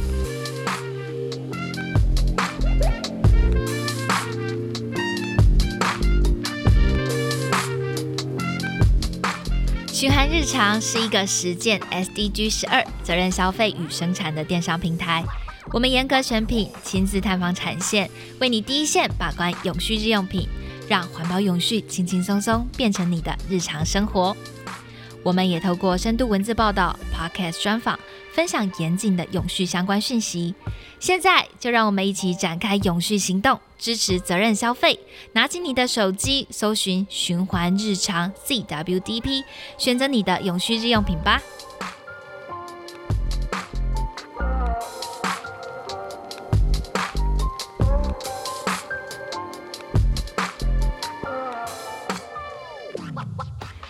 [9.96, 15.24] 循环日常是一个实践 SDG 十二责任消费与生产的电商平台。
[15.72, 20.46] 我们严格选品，亲自探访产线，为你第一线把关永续日用品，
[20.87, 24.37] 让环保永续轻轻松松变成你的日常生活。
[25.26, 27.98] 我们也透过深度文字报道、podcast 专访，
[28.30, 30.54] 分享严谨的永续相关讯息。
[31.00, 35.00] 现在就让我们一起展开永续行动，支持责任消费。
[35.32, 39.42] 拿起你的手机，搜寻“循环日常 CWDP”，
[39.76, 41.42] 选择你的永续日用品吧。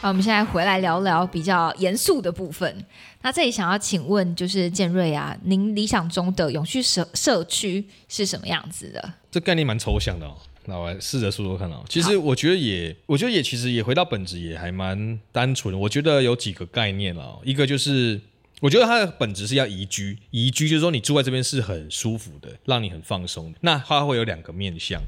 [0.06, 2.86] 好，我们现在回来聊聊比较严肃的部分。
[3.22, 9.14] 那这里想要请问，就是建瑞啊，您理想中的永续社社区是什么样子的？
[9.32, 10.36] 这概念蛮抽象的哦。
[10.66, 11.82] 那我来试着说说看哦。
[11.88, 15.76] 其实我觉得也，我觉得也其实也回到本质也还蛮单纯。
[15.76, 18.20] 我觉得有几个概念哦，一个就是
[18.60, 23.52] 我觉得它的本质是要宜居，宜居就是说你住在这边是很舒服的，让你很放松。
[23.60, 25.02] 那它会有两个面向，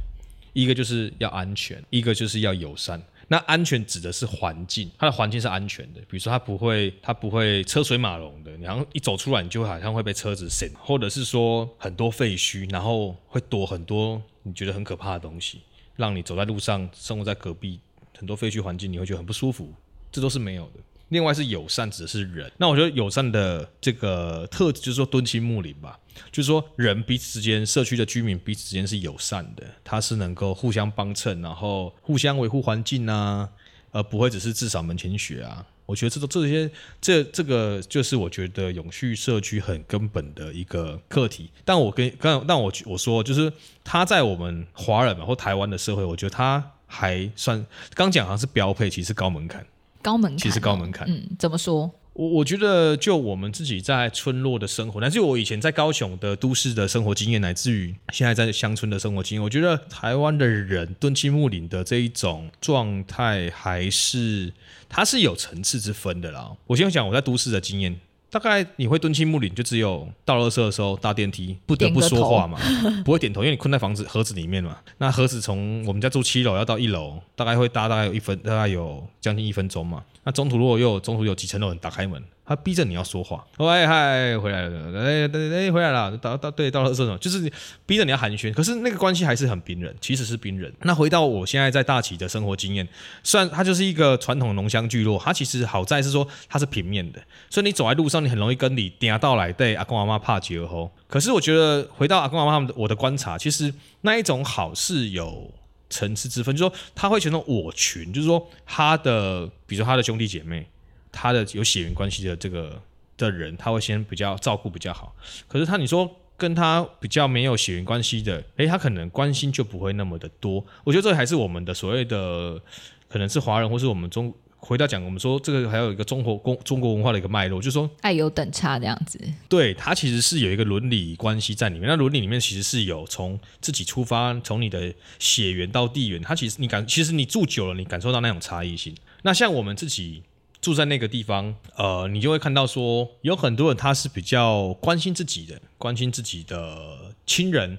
[0.55, 3.01] 一个就是要安全，一个就是要友善。
[3.31, 15.61] 那安全指的是环境，它的环境是安全的，比如说它不会，它不会车水马龙的，然后一走出来你就好像会被车子闪，或者是说很多废墟，然后会躲很多你觉得很可怕的东西，
[15.97, 17.79] 让你走在路上，生活在隔壁
[18.17, 19.73] 很多废墟环境，你会觉得很不舒服，
[20.11, 20.81] 这都是没有的。
[21.09, 22.51] 另外是友善，指的是人。
[22.59, 25.99] 那我觉得友善的这个特质就是说敦亲睦邻吧，
[26.31, 33.49] 就是说人彼此之间，社区的居民彼此之间是友善的，他是能够互相帮衬，然后互相维护环境啊，
[33.91, 35.65] 而不会只是至少门前雪啊。
[35.87, 41.51] 我觉得这这些这这个就是我觉得永续社区很根本的一个课题。
[41.65, 43.51] 但我跟刚但我我说就是
[43.83, 49.67] 他在我们华人嘛或台湾的社会，我觉得他还算刚讲好像是标配，其实高门槛。
[50.03, 51.07] 高门槛，其实高门槛。
[51.09, 51.91] 嗯，怎么说？
[52.15, 64.53] 我我觉得，就我们自己在村落的生活，乃至于我以前在高雄的都市的生活经验，乃至于现在在乡村的生活经验，我觉得台湾的人敦亲睦邻的这一种状态，还是
[64.89, 66.51] 它是有层次之分的啦。
[66.67, 68.01] 我先讲我在都市的经验。
[68.31, 72.59] 大概你会蹲青木岭，就只有到垃圾的时候搭电梯不得不说话嘛，
[73.05, 74.77] 不会点头，因为你困在房子盒子里面嘛。
[74.99, 80.05] 那盒子从我们家住七楼要到一楼，大概会搭大概有一分，大概有将近一分钟嘛。
[80.25, 82.23] 那中途如果又有中途有几层楼人打开门。
[82.49, 87.53] 他逼着你要说话，喂嗨，回来了，哎对哎回来了，到到对到了这种，就是
[87.85, 90.73] 逼着你要寒暄，可是那个关系还是很冰冷，其实是冰冷。
[90.81, 92.89] 那回到我现在在大企的生活经验，
[93.23, 100.91] 虽然它就是一个传统农乡聚落，它其实好在是说它是平面的，所以你走在路上，你很容易跟你嗲到来对阿公阿妈怕结合。
[101.07, 105.53] 可是我觉得回到阿公阿妈他们我的观察，其实那一种好是有
[105.91, 110.67] 层次之分，就是说他会形成我群，就是说他的，比如说他的兄弟姐妹。
[111.11, 112.81] 他的有血缘关系的这个
[113.17, 115.15] 的人，他会先比较照顾比较好。
[115.47, 120.65] 可是他你说跟他比较没有血缘关系的，诶，他可能关心就不会那么的多。
[120.85, 122.61] 我觉得这还是我们的所谓的
[123.09, 129.21] 可能是华人，或是我们中回到讲，我们说这个还有一个中国公中国文化的一个脉络，就是说爱有等差这样子。
[129.49, 131.89] 对，它其实是有一个伦理关系在里面。
[131.89, 138.95] 那伦理里面其实是有从自己出发，从你的血缘到地缘，它其实你感，其实你住久了，你感受到那种差异性。
[139.23, 140.23] 那像我们自己。
[140.61, 147.79] 住在那个地方，呃，你就会看到说，有很多人他是比较关心自己的，关心自己的亲人，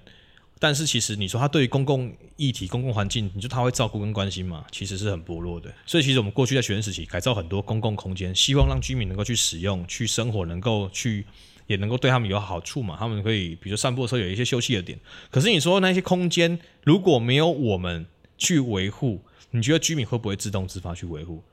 [0.60, 4.66] 但是其实你说他对于公共议题、公共环境，你说他会照顾跟关心吗？
[4.72, 5.70] 其实是很薄弱的。
[5.86, 11.26] 所以其实我们过去在学生时期改造很多公共空间，希望让居民能够去使用、去生活，能够去
[11.68, 12.96] 也能够对他们有好处嘛。
[12.98, 14.98] 他们可以比如说散步的时候有一些休息的点。
[15.30, 18.06] 可是你说那些空间如果没有我们
[18.38, 21.44] 去维护，你觉得居民会不会自动自发去维护？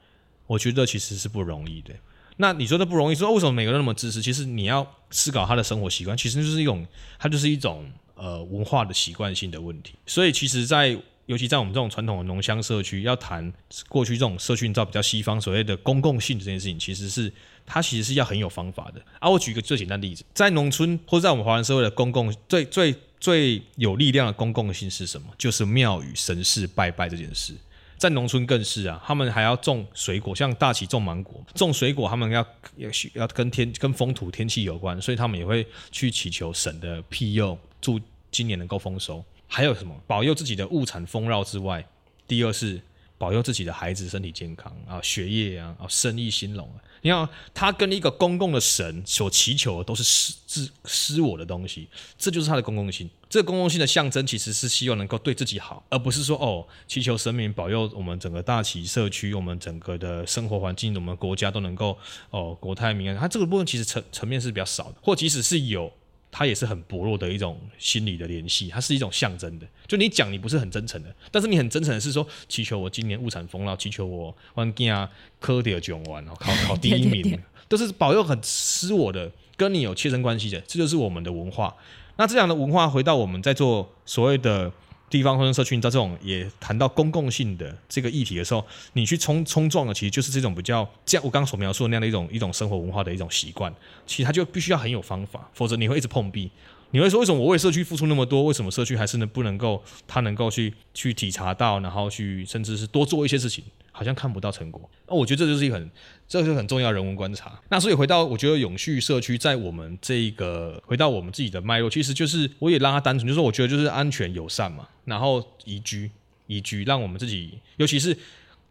[0.46, 1.94] 我觉得其实是不容易的。
[2.38, 4.20] 那你说的不容易，说为什么每个人那么支持？
[4.20, 6.86] 其实你要思考他的生活习惯，其实就是一种，
[7.18, 9.94] 它就是一种呃文化的习惯性的问题。
[10.04, 13.50] 所以其实，在尤其在我们这种传统的农乡社区，要谈
[13.88, 17.32] 过去这种社区，你知道比较西方所谓的公共性这件事情，其实是
[17.64, 19.00] 它其实是要很有方法的。
[19.18, 25.28] 啊，我举一个最简单例子，在农村或者在我们华人社会的公共最最最有力量的公共性是什么？
[25.38, 27.54] 就是庙宇神事拜拜这件事。
[27.96, 37.98] 在农村更是啊，他们还要种水果，像大旗种芒果，种水果他们要要要跟天跟风土天气有关，所以他们也会去祈求神的庇佑，祝
[38.30, 39.24] 今年能够丰收。
[39.48, 41.86] 还有什么保佑自己的物产丰饶之外，
[42.26, 42.80] 第二是
[43.18, 46.82] 保佑自己的孩子身体健康啊，学业啊，啊，生意兴隆啊。
[47.02, 53.08] 你看，他跟一个公共的神所祈求的都是施施施我的东西，这就是他的公共性。
[53.28, 61.96] 这个公共性的象征其实是希望能够对自己好，而不是说哦，祈求神明保佑我们整个大旗社区，我们整个的生活环境，我们国家都能够
[62.30, 63.16] 哦国泰民安。
[63.16, 65.92] 他这个部分其实层层面是比较少的，或即使是有，
[66.30, 69.66] 它也是很薄弱的一种心理的联系，它是一种象征的。
[69.86, 75.08] 就你讲你不是很真诚的，但是你很真诚的是说祈求我今年物产丰饶，祈求我万金啊
[75.40, 81.74] 科点囧完，考考第一名， 都是保佑很私我的，跟你有切身关系的，这就是我们的文化。
[82.16, 84.72] 那这样的文化回到我们在做所谓的。
[85.08, 88.64] 地方或者社区，在这种也谈到公共性的这个议题的时候，
[88.94, 93.72] 你去冲冲撞的，其实就是这种比较这样我刚刚所描述的那样的一种一种生活文化的一种习惯。
[94.06, 96.50] 其实它就必须要很有方法，否则你会一直碰壁。
[96.92, 103.64] 你会说为什么我为社区付出那么多，为什么社区还是能不能够他能够去去体察到，然后去甚至是多做一些事情？
[103.96, 105.90] 好像看不到成果，那我觉得这就是一个很，
[106.28, 107.58] 这就是很重要人文观察。
[107.70, 116.10] 那所以回到我觉得永续社区在我们这个回到我们自己的脉络，其实就是我也让它单纯，就是我觉得就是安全友善嘛，然后宜居
[116.46, 118.14] 宜居，让我们自己，尤其是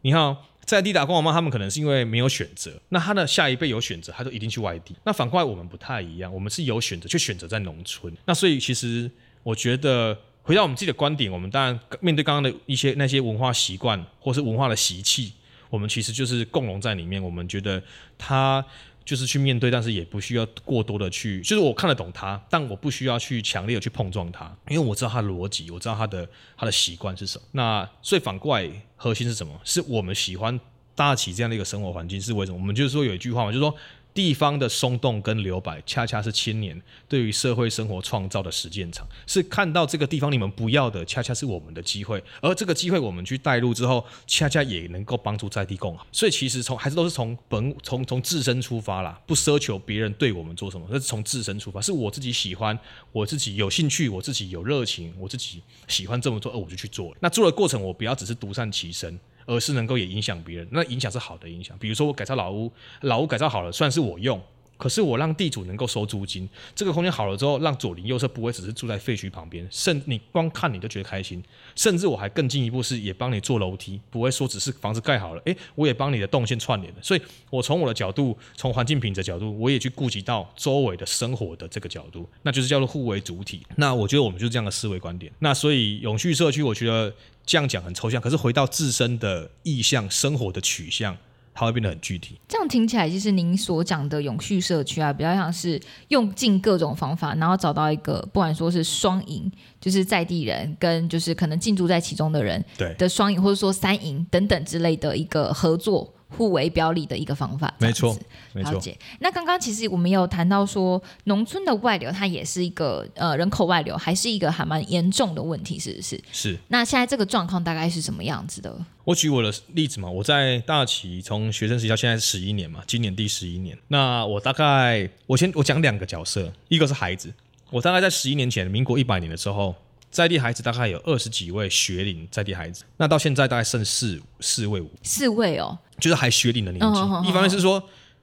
[0.02, 4.94] 你看在地打工妈妈，他们可能是因为没有选择，那他的下一辈有选择，他就一定去外地。
[5.02, 8.16] 那反过来我们不太一样，我们是有选择，却选择在农村。
[8.26, 9.10] 那所以其实
[9.42, 10.16] 我觉得。
[10.46, 15.32] 回到我们自己的观点，我们当然面对刚刚的一些那些文化习惯或是文化的习气，
[15.68, 17.20] 我们其实就是共融在里面。
[17.20, 17.82] 我们觉得
[18.16, 18.64] 他
[19.04, 27.44] 就是去面对，但是也不需要过多的去，就是我看得懂他，但我不需要去强烈的去碰撞他，因为我知道他的逻辑，我知道他的他的习惯是什么。
[27.50, 29.60] 那所以反过来，核心是什么？
[29.64, 30.60] 是我们喜欢
[30.94, 32.58] 大起这样的一个生活环境，是为什么？
[32.58, 33.74] 我们就是说有一句话嘛，就是说。
[34.16, 39.06] 地方的松动跟留白，恰恰是青年对于社会生活创造的实践场。
[39.26, 42.24] 是看到这个地方你们不要的，恰恰是我们的机会。
[42.40, 46.06] 而这个机会我们去带入之后，恰恰也能够帮助在地共好。
[46.10, 51.78] 所以其实从还是都是从本从从自身出发啦，不奢求别人对我们做什么，那是从自身出发。
[51.78, 52.78] 是我自己喜欢，
[53.12, 57.14] 我自己有兴趣，我自己有热情，我自己喜欢这么做，而我就去做。
[57.20, 59.20] 那做的过程，我不要只是独善其身。
[59.46, 61.76] 而是能够也影响别人，那影响是好的影响。
[61.78, 62.70] 比如说我改造老屋，
[63.02, 64.40] 老屋改造好了，算是我用，
[64.76, 71.42] 可是我让地主能够收租金，这个空间好了之后，让左邻右舍不会只是住在废墟旁边，甚你光看你都觉得开心。
[71.74, 76.98] 甚至我还更进一步是也帮你做楼梯，不会说只是房子盖好了，诶，我也帮你的动线串联了。
[77.02, 83.64] 所以我从我的角度，从环境品质角度，我也去顾及到周围的生活的这个角度，那就是叫做互为主体。
[83.76, 85.32] 那我觉得我们就是这样的思维观点。
[85.38, 87.14] 那所以永续社区，我觉得。
[87.46, 91.16] 这样讲很抽象，可是回到自身的意向、生活的取向，
[91.54, 92.40] 它会变得很具体。
[92.48, 106.12] 这样听起来，就是您所讲的永续社区啊，比较像是用尽各种方法，然后找到一个不管说是双赢，就是在地人跟就是可能进驻在其中的人对的双赢，或者说三赢等等之类的一个合作。
[106.28, 108.18] 互为表里的一个方法，没错，
[108.54, 108.98] 了解。
[109.20, 116.20] 那刚刚其实我们有谈到说，农村的外流，它也是一个呃人口外流，还是一个还蛮严重的问题，是不是？
[116.32, 116.58] 是。
[116.68, 118.76] 那现在这个状况大概是什么样子的？
[119.04, 123.78] 我举我的例子嘛，我在大旗从学生时期到现在十一年嘛，今年第十一年。
[123.88, 127.32] 那我大概我先我讲两个角色，一个是孩子，
[127.70, 129.74] 我大概在十一年前，民国一百年的时候。
[130.10, 137.00] 在地孩子大概有二十几位学龄在地孩子，那到现在大概剩四四位五四位哦，就是还学龄的年纪。
[137.28, 137.82] 一方面是说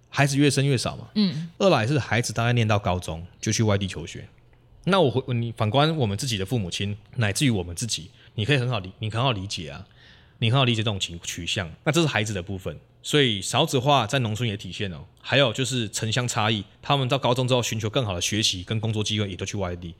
[0.09, 4.27] 孩子越生越少嘛，嗯，二来是孩子大概念到高中就去外地求学。
[4.85, 9.85] 那我回你反观我们自己的父母亲，乃至于我们自己，你可以很好理，你很好理解啊，
[10.39, 11.71] 你很好理解这种情取向。
[11.83, 12.77] 那这是孩子的部分。
[13.05, 19.93] 所以少子化在农村也体现了，还有就是城乡差异，他们到高中之后寻求更好的学习跟工作机会，也都去外地，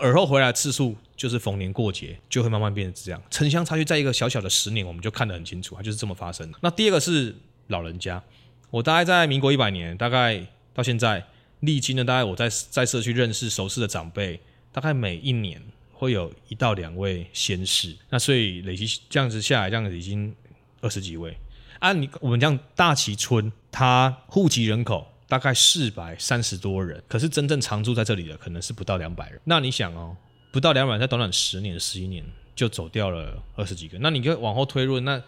[0.00, 3.22] 而后回来次数就是逢年过节就会慢慢变成这样。
[3.30, 6.58] 城乡差距在一个小小的十年，我们就看得很清楚，它就是这么发生的。
[6.62, 8.22] 那第二个是老人家，
[8.70, 10.42] 我大概在民国一百年，大概
[10.72, 11.26] 到现在
[11.60, 14.40] 历经了大概我在在社区认识熟识的长辈，
[14.72, 20.34] 大概每一年会有一到两位先逝，那所以累积这样子下来，这样子已经
[20.80, 21.36] 二十几位。
[21.80, 29.40] 按你我们这样大崎村，它户籍人口大概四百三十多人，可是真正常住在这里的可能是不到两百人。
[29.44, 30.16] 那你想哦，
[30.52, 33.98] 不到两百，在短短十年、十一年就走掉了二十几个。
[34.00, 35.22] 那你可以往后推论，那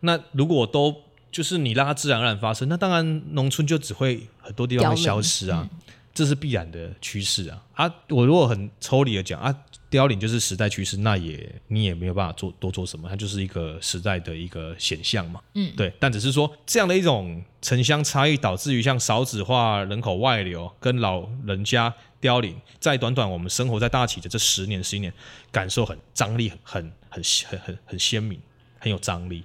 [0.00, 0.94] 那如果都
[1.30, 5.68] 就是你让它自然而然发生，那当然农村就只会很多地方会消失啊，
[6.14, 7.62] 这是必然的趋势啊。
[7.74, 9.54] 啊，我如果很抽离的讲啊。
[9.90, 15.40] 凋零就是时代趋势，那也你也没有办法做多做什么，它就是一个时代的一个显象嘛。
[15.54, 15.92] 嗯，对。
[15.98, 25.12] 但只是说这样的一种城乡差异，导致于像少子化、人口外流跟老人家凋零，在短短我们生活在大企的这十年、十一年，
[25.50, 28.40] 感受很张力，很很很很很鲜明，
[28.78, 29.42] 很有张力。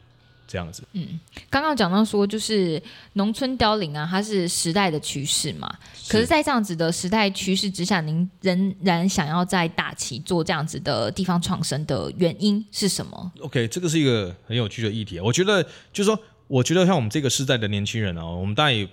[0.48, 2.82] 这样子，嗯，刚刚讲到说，就是
[3.14, 5.68] 农村凋零啊，它是时代的趋势嘛。
[6.08, 15.20] 可是，在这样子的时代趋势之下，您仍然想要在大旗做这样子的地方创生的原因是什么？OK，这个是一个很有趣的议题。
[15.20, 18.88] 我觉得，就是说，我觉得像我们这个时代的年轻人啊，我们当然也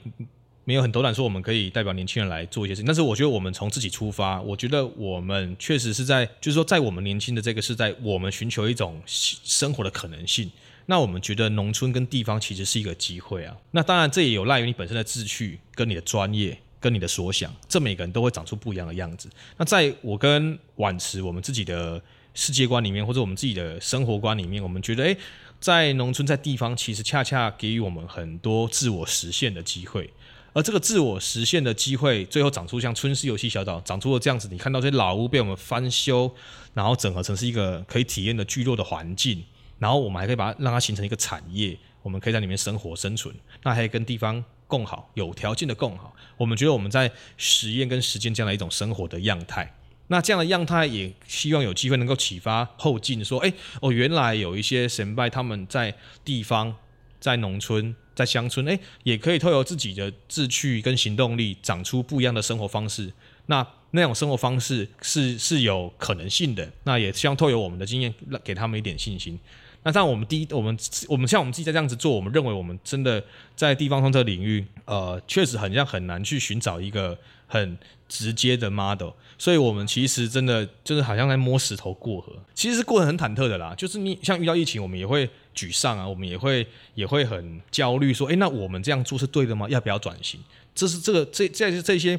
[0.64, 10.50] 没有很斗胆说我们可以代表年轻人来做一些事情，但是我觉得我们从自己出发，我觉得我们确实是在，就是说在我们年轻的这个是在我们寻求一种生活的可能性。
[10.86, 13.56] 那我们觉得农村跟地方其实是一个机会啊。
[13.70, 19.28] 那当然这也有赖于你本身的志趣、跟你的专业、跟你的所想，这每个人都会长出不一样的样子。
[19.56, 22.02] 那在我跟婉池我们自己的
[22.34, 25.16] 世界观里面，或者我们自己的生活观里面，我们觉得诶，
[25.60, 30.10] 在农村在地方，其实恰恰给予我们很多自我实现的机会。
[30.54, 36.34] 而这个自我实现的机会，最后长出像春市游戏小岛长出了这样子，你看到这些老屋被我们翻修，
[36.74, 39.44] 然后整合成是一个可以体验的聚落的环境。
[39.82, 46.14] 然后我们还可以把它让它形成一个产业，我们可以在里面生活生存，那还可以跟地方共好，有条件的共好。
[46.36, 49.74] 我们觉得我们在实验跟实践这样的一种生活的样态，
[50.06, 55.92] 那这样的样态也希望有机会能够启发后进，说，哎，哦，原来有一些神拜他们在
[56.24, 56.72] 地方、
[57.18, 63.12] 在农村、在乡村，哎，也可以透过自己的志趣跟行动力，长出不一样的生活方式。
[63.46, 68.14] 那那种生活方式是是有可能性的，那也希望透过我们的经验，
[68.44, 69.36] 给他们一点信心。
[69.84, 70.76] 那像，我们第一，我们
[71.08, 73.22] 我们像我们自己在这样子做，我们认为我们真的
[73.56, 77.76] 在地方创这个领域，呃，确实很像很难去寻找一个很
[78.08, 83.74] 直接的 model，所以我们其实真的就是好像在摸石头过河，其实是过得很忐忑的啦。
[83.76, 89.68] 就是你像遇到疫情，我们也会沮丧啊，我们也会也会很焦虑，说，哎，那我们这样做是对的吗？
[89.68, 90.40] 要不要转型？
[90.74, 92.18] 这是这个这这这些。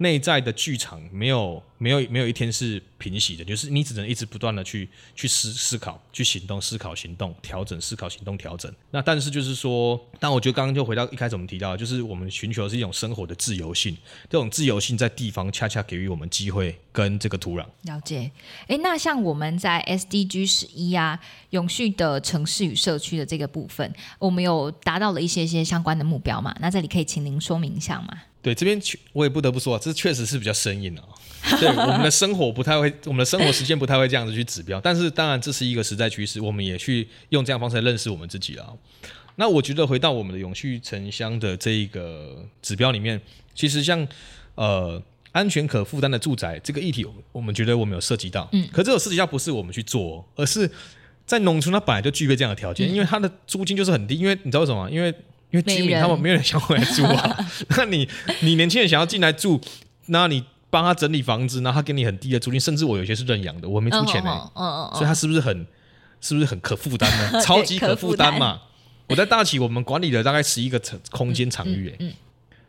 [0.00, 8.72] 内在的剧场没有没有没有一天是平息的，就是你只能一直不断的去去思思考、去行动、思考、行动、调整、思考、行动、调整。
[8.90, 13.96] 那但是就是说，但我觉得刚刚就回到一开始我们提到，就是我们寻求的是一种生活的自由性，
[14.28, 17.64] 这种自由性在地方恰恰给予我们机会跟这个土壤。
[17.82, 18.30] 了解。
[18.66, 21.20] 哎，那像我们在 SDG 十一啊，
[21.50, 26.54] 永续的城市与社区的这个部分，我们有达到了一些些相关的目标嘛？
[26.60, 28.08] 那这里可以请您说明一下吗？
[28.40, 28.80] 对这边，
[29.12, 31.08] 我也不得不说，这确实是比较生硬的啊。
[31.74, 34.80] 对我们的生活不太会，我们的生活时间不太会这样子去指标。
[34.80, 38.76] 但是当然，这是一个时代趋势，我们也去用这样方式来认识我们自己了。
[39.36, 43.20] 那我觉得回到我们的永续城乡的这一个指标里面，
[43.54, 44.06] 其实像
[44.56, 45.00] 呃
[45.32, 48.48] 安全可负担的住宅这个议题，我们觉得我们有涉及到。
[48.52, 48.66] 嗯。
[48.72, 50.68] 可这种涉及到不是我们去做，而是
[51.24, 54.16] 在农村它本来就具备这样的条件，因为它的租金就是很低。
[54.16, 54.90] 因为你知道为什么？
[54.90, 55.14] 因为
[55.50, 57.46] 因为居民他们没有人想回来住啊，
[57.76, 58.08] 那你
[58.40, 59.60] 你年轻人想要进来住，
[60.06, 65.66] 那你帮他整理房子，然后他给你很低的租金，甚至我有些是认养的，我没出钱呢，嗯嗯所以他是不是很
[66.20, 67.40] 是不是很可负担呢？
[67.44, 68.60] 超级可负担嘛！
[69.08, 72.12] 我在大企，我们管理了大概十一个层空间场域，哎，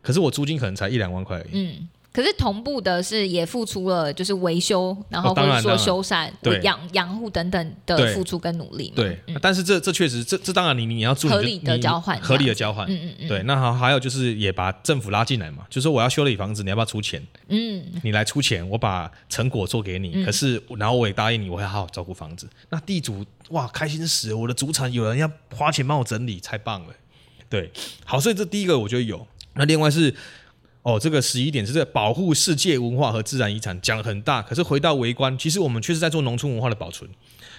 [0.00, 1.88] 可是我租金可能才一两万块，嗯。
[2.12, 6.28] 可是同步的是也付出了，就是维修，然后或者说修缮、
[6.62, 8.92] 养养护等等的付出跟努力。
[8.96, 12.84] 对，但是这这确实，这这当然你你要做合理的交换，合理的交换。
[12.88, 13.28] 嗯嗯嗯。
[13.28, 17.24] 对，那好，还有就是也把政府拉进来嘛，就说我要修理房子，你要不要出钱？
[17.46, 20.24] 嗯，你来出钱，我把成果做给你。
[20.24, 22.48] 可是然后我也答应你，我会好好照顾房子。
[22.70, 24.34] 那地主哇，开心死！
[24.34, 26.94] 我的主产有人要花钱帮我整理，太棒了。
[27.48, 27.70] 对，
[28.04, 29.24] 好，所以这第一个我觉得有。
[29.54, 30.12] 那另外是。
[30.82, 34.40] 哦，这个十一点是在保护世界文化和自然遗产，讲很大。
[34.40, 37.08] 可是回到围观，其实我们确实在做农村文化的保存。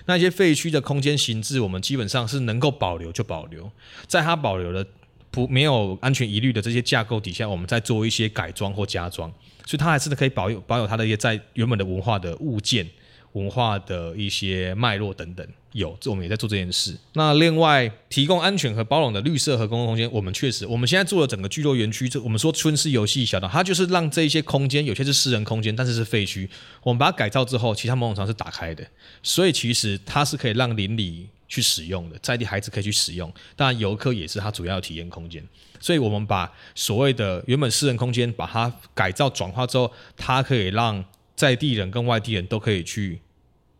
[0.05, 3.71] 那些废墟的空间形制，我们基本上是能够保留就保留，
[4.07, 4.83] 在它保留的
[5.29, 9.31] 不没有安全疑虑的这些架构底下，我们在做一些改装或加装，
[9.67, 12.87] 所以它还是可以保有保有它的一些在原本的文化的物件。
[13.33, 16.97] 文化的一些脉络等等，有，这我们也在做这件事。
[17.13, 26.49] 那另外，提供安全和包容的绿色和公共空间，我们确实，我们现在做了整个聚落园区，这我们说春是游戏小岛，它就是让这一些空间，有些是私人空间，但是是废墟，
[26.83, 28.85] 我们把它改造之后，其他某种程度是打开的，
[29.23, 35.41] 所以其实它是可以让邻里去使用的，在地孩子可以去使用，当然游客也是它主要的体验空间。
[35.79, 41.03] 所以我们把所谓的原本私人空间，把它改造转化之后，它可以让。
[41.41, 43.19] 在地人跟外地人都可以去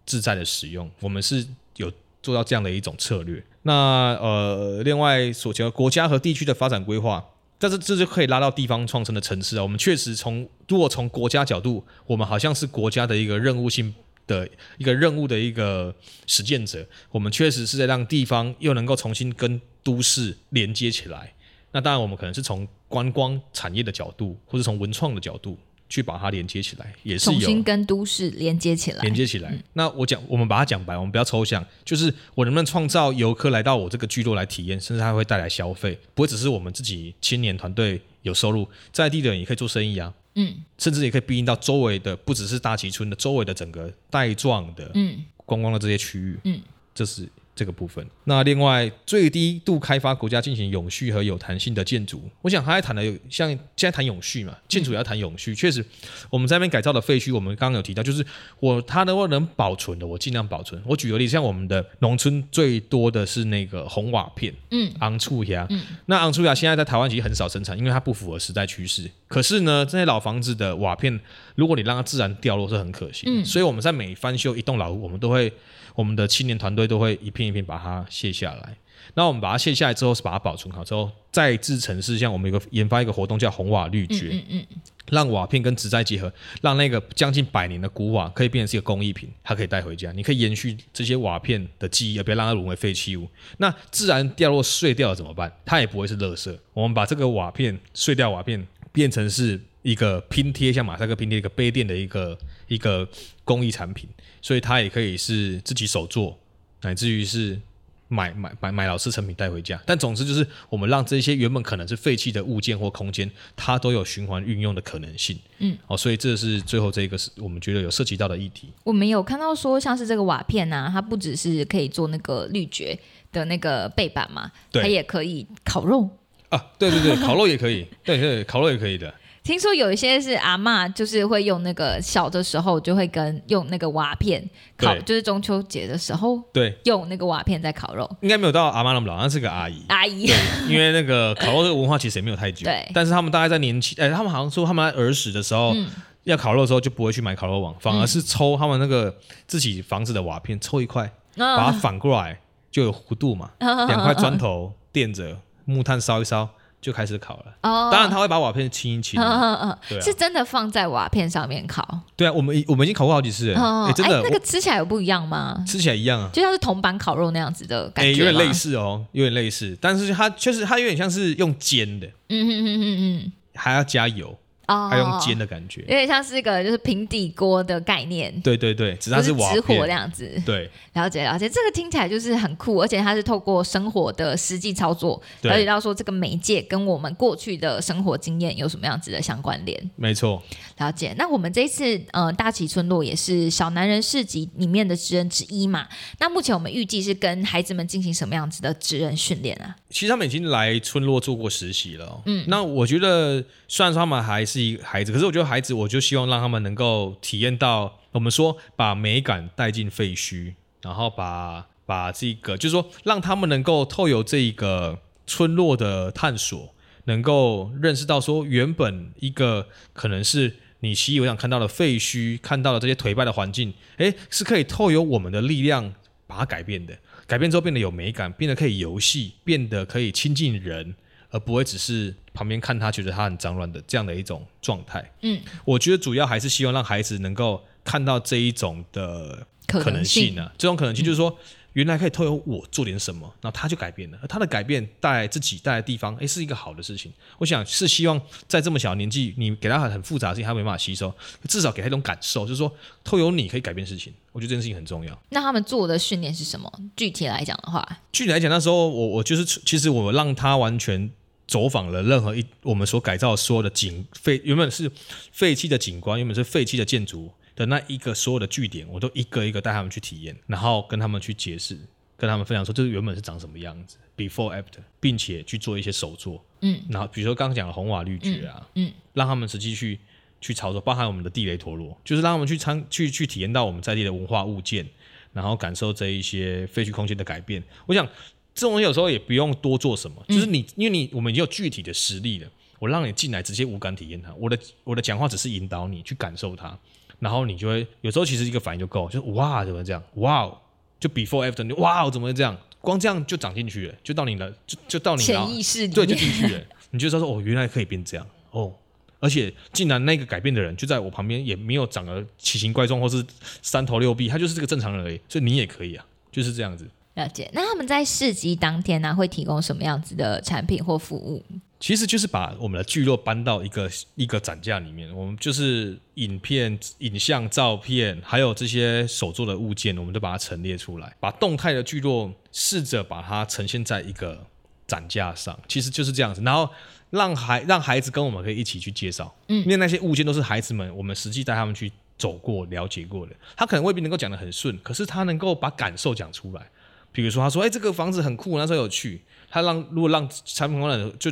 [0.03, 1.45] 自在的使用，我们是
[1.76, 1.93] 有
[2.24, 3.43] 做到这样的一种策略。
[3.62, 7.24] 那呃，另外所求国家和地区的发展规划，
[7.59, 9.62] 但是这就可以拉到地方创生的层次啊。
[9.62, 13.93] 我们确实从如果从国家角度，我们好像是国家的一个任务性
[14.26, 14.49] 的
[14.80, 15.93] 一个任务的一个
[16.26, 21.32] 实践者，我们确实是在让地方又能够重新跟都市连接起来。
[21.74, 25.59] 那当然，我们可能是从观光产业的角度，或者从文创的角度。
[25.92, 29.02] 去把它连接起来，也是重新跟都市连接起来。
[29.04, 29.54] 连接起来。
[29.74, 40.14] 那我讲，我们把它讲白，我们不要抽象，就是我能不能创造游客来到我这个聚落来体验，甚至它会带来消费，不会只是我们自己青年团队有收入，在地的人也可以做生意啊。
[40.36, 46.39] 嗯，甚至也可以逼近到周围的，不只是大旗村的周围的整个带状的，嗯，观光的这些区域。
[46.46, 46.62] 嗯，
[46.96, 48.06] 这是这个部分。
[48.26, 55.54] 那另外，最低度开发国家进行永续和有弹性的建筑，我想他在谈的有像现在谈永续嘛，建筑也要谈永续。
[55.54, 55.86] 确实，
[56.30, 58.26] 我们在那边改造的废墟，我们刚刚有提到，就是
[58.60, 60.82] 我它能够能保存的，我尽量保存。
[60.86, 65.68] 我举个例子，像我们的农村最多的是那个红瓦片，嗯，昂处牙，
[66.06, 69.10] 那昂处牙现在在台湾其实很少生产，因为它不符合时代趋势。
[69.28, 71.20] 可是呢，这些老房子的瓦片，
[71.56, 73.26] 如果你让它自然掉落，是很可惜。
[73.28, 75.52] 嗯所以我们在每翻修一栋老屋，我们都会，
[75.96, 78.78] 我们的青年团队都会一片一片把它卸下来。
[79.16, 84.66] 那我们把它卸下来之后，是把它保存好之后，再制成是像我们一个研发一个活动叫红瓦绿嗯蕨，嗯嗯，
[85.10, 86.32] 让瓦片跟植栽结合，
[86.62, 90.12] 让那个将近百年的古瓦可以变成是一个工艺品，它可以带回家。
[90.12, 93.28] 你可以延续这些瓦片的记忆，而不要让它沦为废弃物。
[93.58, 95.52] 那自然掉落碎掉了怎么办？
[95.66, 96.56] 它也不会是垃圾。
[96.74, 102.38] 我们把这个瓦片碎掉瓦片变成是一个拼贴，像马赛克拼贴一个杯垫的一个
[102.72, 103.05] 一个
[103.43, 104.07] 工艺产品，
[104.41, 106.39] 所以它也可以是自己手做，
[106.84, 107.59] 乃至于是
[108.07, 109.78] 买买买买老师成品带回家。
[109.86, 115.38] 但总之就是，我们让这些原本可能是废弃的物件或空间，它都有循环运用的可能性。
[115.59, 118.69] 嗯，哦，所以这是最后这个是我们觉得有涉及到的议题。
[118.86, 122.97] 我们有看到说，像是这个瓦片呐、它不只是可以做那个绿蕨
[123.34, 126.09] 的那个背板嘛，它也可以烤肉。
[126.47, 129.13] 啊，对对对，烤肉也可以，对对，烤肉也可以的。
[129.44, 138.10] 听说有一些是阿嬷，就是会用那个小的时候就会跟用那个瓦片烤，就是中秋节的时候对，用那个瓦片在烤肉。
[138.22, 139.84] 应该没有到阿妈那么老，那是个阿姨。
[139.88, 140.30] 阿姨，
[140.68, 142.88] 因为那个烤肉这个文化其实也没有太久，对。
[142.94, 145.88] 但是他们大概在年轻，哎、他们好像说他们在儿时的时候、嗯。
[146.26, 149.12] 要烤肉的时候就不会去买烤肉网，反而是抽他们那个
[149.48, 152.39] 自己房子的瓦片，抽一块，把它嗯，反过来
[152.70, 155.36] 就有弧度嘛， 两块砖头垫着，
[155.66, 156.48] 木炭烧一烧
[156.82, 157.46] 就开始烤了。
[157.62, 160.02] 哦，当然他会把瓦片清一清嗯啊，嗯嗯。
[160.02, 162.00] 是真的放在瓦片上面烤。
[162.16, 165.64] 对啊，我们我们已经烤过好几次了，哦哎、真的，那个吃起来有不一样吗？
[165.68, 166.30] 吃起来一样啊。
[166.34, 174.36] 就像是铜板烤肉那样子的感哎、觉欸，有点类似哦，有点类似，但是它确实它有点像是用煎的，嗯嗯嗯嗯嗯，还要加油，
[174.72, 175.82] 哦，还用煎的感觉。
[175.82, 179.91] 有点像是一个就是平底锅的概念，对对对，只是它是瓦直火那。
[179.91, 180.41] 样子。
[180.45, 189.91] 对了解了解，这个听起来就是很酷，而且它是透过生活的实际操作，了解到说这个媒介跟我们过去的生活经验有什么样子的相关联。
[189.97, 190.41] 没错。
[190.78, 191.13] 了解。
[191.17, 195.88] 那我们这一次呃大旗村落也是小男人市集里面的职人之一嘛。
[196.19, 199.76] 那目前我们预计是跟孩子们进行什么样子的职人训练啊？
[199.92, 202.24] 其实他们已经来村落做过实习了、哦。
[202.26, 216.74] 嗯，那我觉得虽然说他们还是一个孩子，可是我觉得孩子，我就希望让他们能够体验到我们说把美感带进废墟，然后把把这个就是说让他们能够透由这一个村落的探索，
[217.04, 220.56] 能够认识到说原本一个可能是。
[220.84, 225.94] 你习以为常看到的废墟，看到的这些颓败的环境，诶，是可以透由我们的力量
[226.26, 226.98] 把它改变的。
[227.32, 230.94] 改变之后变得有美感，变得可以游戏，变得可以亲近人，
[231.30, 235.10] 而不会只是旁边看他觉得他很脏乱的这样的一种状态。
[235.22, 241.40] 嗯，我觉得主要还是希望让孩子能够看到这一种的可能性呢啊，这种可能性就是说。
[241.74, 247.11] 原来可以透过我做点什么，然后他就改变了，而他的改变带来自己带来地方，诶，是一个好的事情。
[247.38, 251.13] 我想是希望在这么小的年纪，你给他很很复杂的事情，他没办法吸收，
[251.47, 252.72] 至少给他一种感受，就是说
[253.03, 254.13] 透由你可以改变事情。
[254.34, 255.17] 我觉得这件事情很重要。
[255.30, 256.72] 那他们做的训练是什么？
[256.95, 261.09] 具体来讲的话，具体来讲，那时候我我就是其实我让他完全
[261.47, 264.89] 走访了任何一我们所改造所有的景废原本是
[265.32, 271.78] 废弃的景观，原本是废弃的建筑的那一个所有的据点，我都一个一个带他们去体验，然后跟他们去解释，
[272.18, 279.99] 跟他们分享说这原本是长什么样子，before after，并且去做一些手作，嗯，然后比如说刚刚讲的红瓦绿爵啊，嗯嗯让他们实际去
[280.39, 284.88] 去操作，包含我们的地雷陀螺，就是让他们去参去去体验到我们在地的文化物件，
[285.34, 287.64] 然后感受这一些废墟空间的改变。
[287.86, 288.06] 我想
[288.54, 292.49] 这种东西有时候也不用多做什么，就是你因为你我们已经有具体的实力了，
[292.80, 294.34] 我让你进来直接无感体验它。
[294.36, 296.78] 我的我的讲话只是引导你去感受它，
[297.22, 300.57] 然后你就会有时候其实一个反应就够，就是哇怎么这样，哇哦，
[300.99, 302.57] 就 before after，你哇哦怎么会这样？
[302.82, 306.61] 光这样就长进去了，就到你的就就到你脑潜意识对，就面，进去了。
[306.89, 308.74] 你就知道说哦，原来可以变这样哦，
[309.19, 313.24] 而且竟然那个改变的人就在我旁边，也没有长得奇形怪状或是
[313.61, 316.89] 三头六臂，他就是这个正常人而已，所以你也可以啊，就是这样子。
[317.13, 317.47] 了解。
[317.53, 321.43] 那他们在市集当天呢、会提供什么样子的产品或服务？
[321.82, 334.46] 其实就是把我们的聚落搬到一个一个展架里面，我们就是影片、影像、照片，还有这些手做的物件，我们都把它陈列出来，把动态的聚落试着把它呈现在一个
[334.86, 336.40] 展架上，其实就是这样子。
[336.44, 336.70] 然后
[337.10, 346.70] 让孩让孩子跟我们可以一起去介绍，嗯因为那些物件都是孩子们我们实际带他们去走过、了解过的，他可能未必能够讲得很顺，可是他能够把感受讲出来。
[347.12, 351.32] 比如说他说，哎、这个房子很酷，那时候有去，他让如果让产品观览就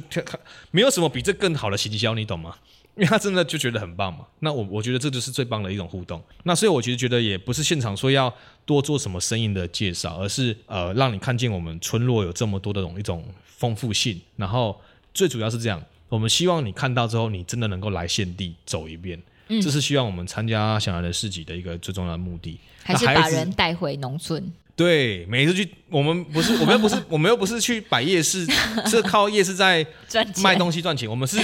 [0.72, 2.56] 没有什么比这更好的行销，你懂吗？
[2.96, 4.26] 因为他真的就觉得很棒嘛。
[4.40, 6.22] 那我我觉得这就是最棒的一种互动。
[6.44, 8.34] 那所以我其实觉得也不是现场说要
[8.66, 14.20] 多做什么生意的介绍，而是呃让你看见我们村落有这么多的种一种丰富性。
[14.36, 14.78] 然后
[15.14, 19.22] 最主要是这样，我们希望你看到之后，你真的能够来现地走一遍。
[19.48, 22.60] 嗯这是希望我们参加小兰的市集的一个最重要的目的。
[22.84, 24.52] 还是把人带回农村。
[24.80, 28.48] 对，每次去，我们不是，我们又不是，我们又不是去摆夜市，
[28.88, 29.86] 是靠夜市在
[30.42, 31.10] 卖东西赚钱。
[31.10, 31.38] 我们是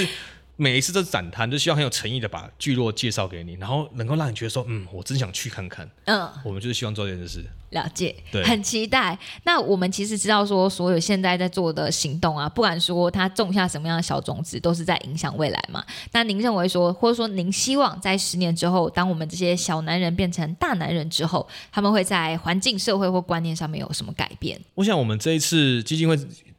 [0.56, 5.88] 每一次都展摊，就希望很有诚意的把聚落介绍给你，然后能够让你觉得说，嗯，我真想去看看。
[6.06, 7.44] 嗯，我们就是希望做这件事。
[7.70, 9.18] 了解，对很期待。
[9.42, 15.84] 那我们其实知道说，所有现在在做的行动啊，不管说他种下什么样的小种子，都是在影响未来嘛。
[16.12, 24.58] 那您认为说，或者说您希望在十年之后，当我们这些小男人变成大男人之后，他们会在环境、社会或观念上面有什么改变？
[24.76, 26.16] 我想我们这一次基金会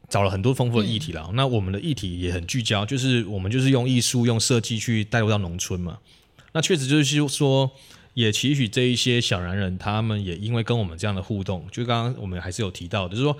[0.08, 5.98] 找了很多丰富的议题啦，那我们的议题也很聚焦，就是我们就是用艺术、用设计去带入到农村嘛。
[6.52, 7.70] 那确实就是说，
[8.14, 13.36] 也期许这一些小男人，他们也因为跟我们这样的互动，就刚刚我们还是有提到的，就是说，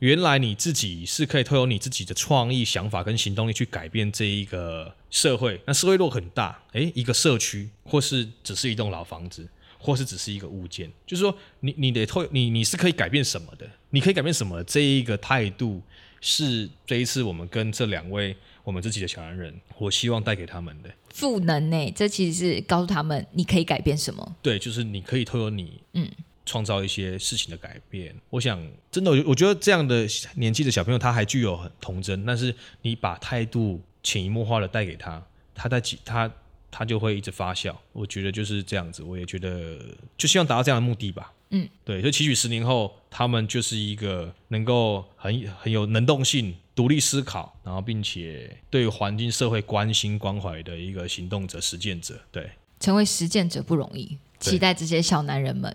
[0.00, 5.60] 原来你自己是可以透过你自己的创意、想法跟行动力去改变这一个社会。
[5.66, 9.48] 那社会如果很大，诶，一个社区，或是只是一栋老房子，
[9.84, 15.82] 或是只是一个物件，就是说你你得透你你是可以改变什么的，你可以改变什么这一个态度，
[16.22, 20.90] 是这一次我们跟这两位我们自己的小男人，我希望带给他们的。
[21.10, 21.92] 赋能呢？
[21.94, 24.36] 这其实是告诉他们，你可以改变什么。
[24.40, 26.10] 对，就是你可以透过你，嗯，
[26.46, 28.14] 创造一些事情的改变。
[28.30, 28.58] 我想，
[28.90, 35.22] 真的，我我觉得这样的年纪的小朋友，他还具有很童真，但是你把态度潜移默化的带给他，
[35.54, 36.32] 他在几他
[36.76, 37.72] 他就会一直发酵。
[37.92, 39.78] 我觉得就是这样子，我也觉得
[40.18, 41.32] 就希望达到这样的目的吧。
[41.50, 52.20] 嗯，对，所以期许十年后，他们就是一个能够很很有能动性、独立思考，然后并且对环境、社会关心关怀的一个行动者、实践者。
[52.32, 52.50] 对。
[52.80, 55.74] 成为实践者不容易，期待这些小男人们。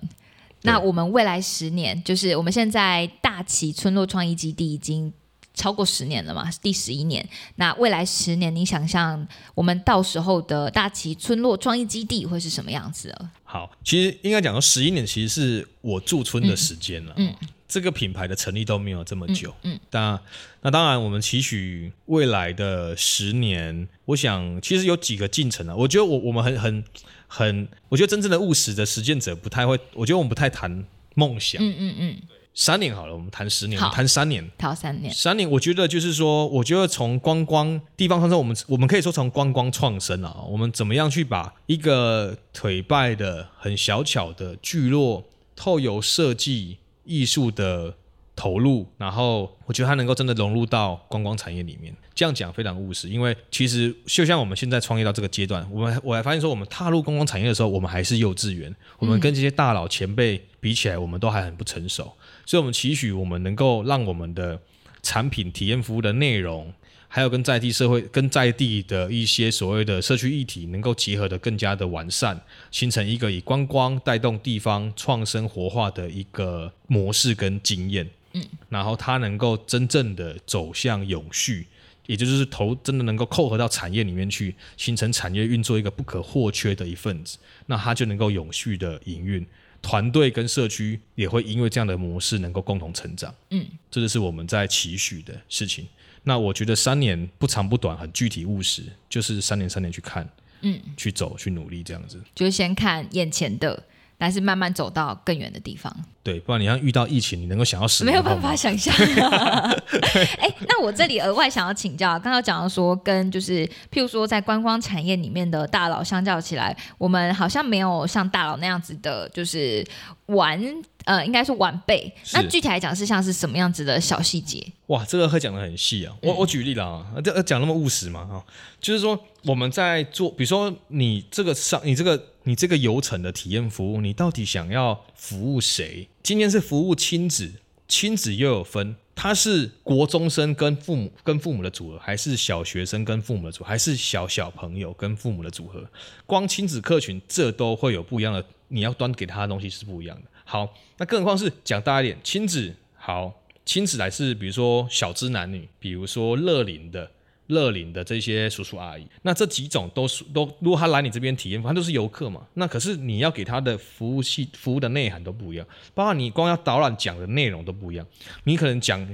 [0.63, 5.11] 那我们未来十年，就是我们现在大旗村落创意基地已经
[5.59, 7.27] 超过十年了嘛，第十一年。
[7.57, 13.29] 那未来十年，你想象我们到时候的大旗村落创意基地会是什么样子了？
[13.43, 17.13] 好，其实应该讲说，十一年其实是我驻村的时间了。
[17.17, 17.35] 嗯
[17.67, 19.53] 这个品牌的成立都没有这么久。
[19.61, 20.19] 嗯嗯那
[20.61, 25.75] 那当然，我们期许未来的十年，我想其实有几个进程啊。
[25.75, 26.83] 我觉得我我们很很
[27.27, 30.83] 很，我觉得真正的务实的实践者不太会，我觉得我们不太谈
[31.13, 31.61] 梦想。
[31.61, 32.21] 嗯嗯嗯，
[32.53, 34.49] 三年好了，我们谈十年，我们谈三年。
[34.57, 35.13] 谈三年。
[35.13, 45.23] 三年，我觉得就是说，我觉得从观光地方创生，我们我们可以说从观光创生啊，我们怎么样去把一个腿败的、很小巧的聚落，
[45.55, 47.95] 透由设计艺术的
[48.39, 51.93] 投入，然后我觉得它能够真的融入到观光产业里面。
[52.15, 62.13] 这样讲非常务实，因为其实就像我们现在创业到这个阶段，我们我还发现说，我们踏入观光产业的时候，我们还是幼稚园，我们跟这些大佬前辈比起来，我们都还很不成熟。
[62.45, 64.57] 所以，我们期许我们能够让我们的
[65.03, 66.73] 产品、体验服务的内容，
[67.09, 72.39] 还有跟在地社会、跟在地的一些所谓的社区议题，能够结合的更加的完善，
[72.71, 78.09] 形成一个以观光带动地方创生活化的一个模式跟经验。
[78.33, 81.67] 嗯，然后它能够真正的走向永续。
[82.07, 89.45] 也就是投真的能够扣合到产业里面去，形成产业运作一个不可或缺的一份子，那它就能够永续的营运。
[89.79, 93.31] 团队跟社区也会因为这样的模式能够共同成长。
[93.51, 95.87] 嗯，这就是我们在期许的事情。
[96.23, 100.27] 那我觉得三年不长不短，很具体务实，就是三年三年去看，
[100.61, 102.19] 嗯，去走，去努力这样子。
[102.33, 103.83] 就是先看眼前的，
[104.17, 105.95] 但是慢慢走到更远的地方。
[106.21, 108.93] 对，不然你要遇到疫情，你能够想要死没有办法想象。
[110.39, 119.85] 哎、那我这里额外想要请教，刚刚讲到说，跟就是譬如说在观光产业里面的大佬相较起来，我们好像没有像大佬那样子的，就是
[120.27, 120.61] 晚
[121.05, 122.13] 呃，应该是晚辈。
[122.33, 124.61] 那具体来讲是像是什么样子的小细节？
[124.87, 126.13] 哇，这个会讲的很细啊！
[126.21, 128.43] 我我举例了啊，这呃讲那么务实嘛哈，
[128.81, 136.07] 就是说我们在做，比如说你这个上，你这个你这个游程的体验服务，你到底想要服务谁？
[136.23, 137.51] 今天是服务亲子，
[137.89, 145.85] 亲子又有分，他是国中生跟父母跟父母的组合，还是小学生跟父母的组，还是小小朋友跟父母的组合？
[146.25, 150.23] 光亲子客群这都会有不一样的，你要端给他的东西是不一样的。
[150.45, 153.33] 好，那更何况是讲大一点，亲子好。
[153.65, 157.11] 亲子来是比如说小资男女，比如说乐龄的，
[157.49, 159.05] 乐龄的这些叔叔阿姨。
[159.21, 162.41] 那这几种都是都，如果他来你这边体验，反正都是游客嘛。
[162.55, 168.05] 那可是你要给他的服务系服务的内涵都不一样，包括你光要导览讲的内容都不一样。
[168.45, 169.07] 你可能讲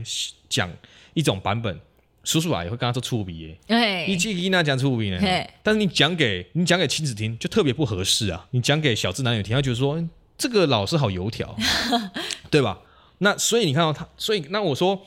[0.47, 0.71] 讲
[1.13, 1.79] 一种版本，
[2.23, 5.47] 叔叔阿姨会跟他说粗鄙耶，对，一记一那讲粗鄙呢。
[5.61, 8.47] 但是你讲给你讲给亲子听，就特别不合适啊。
[8.51, 10.01] 你讲给小智男友听，他觉得说
[10.37, 11.55] 这个老师好油条，
[12.51, 12.79] 对吧？
[13.19, 15.01] 那所以你看到他，所以那我说，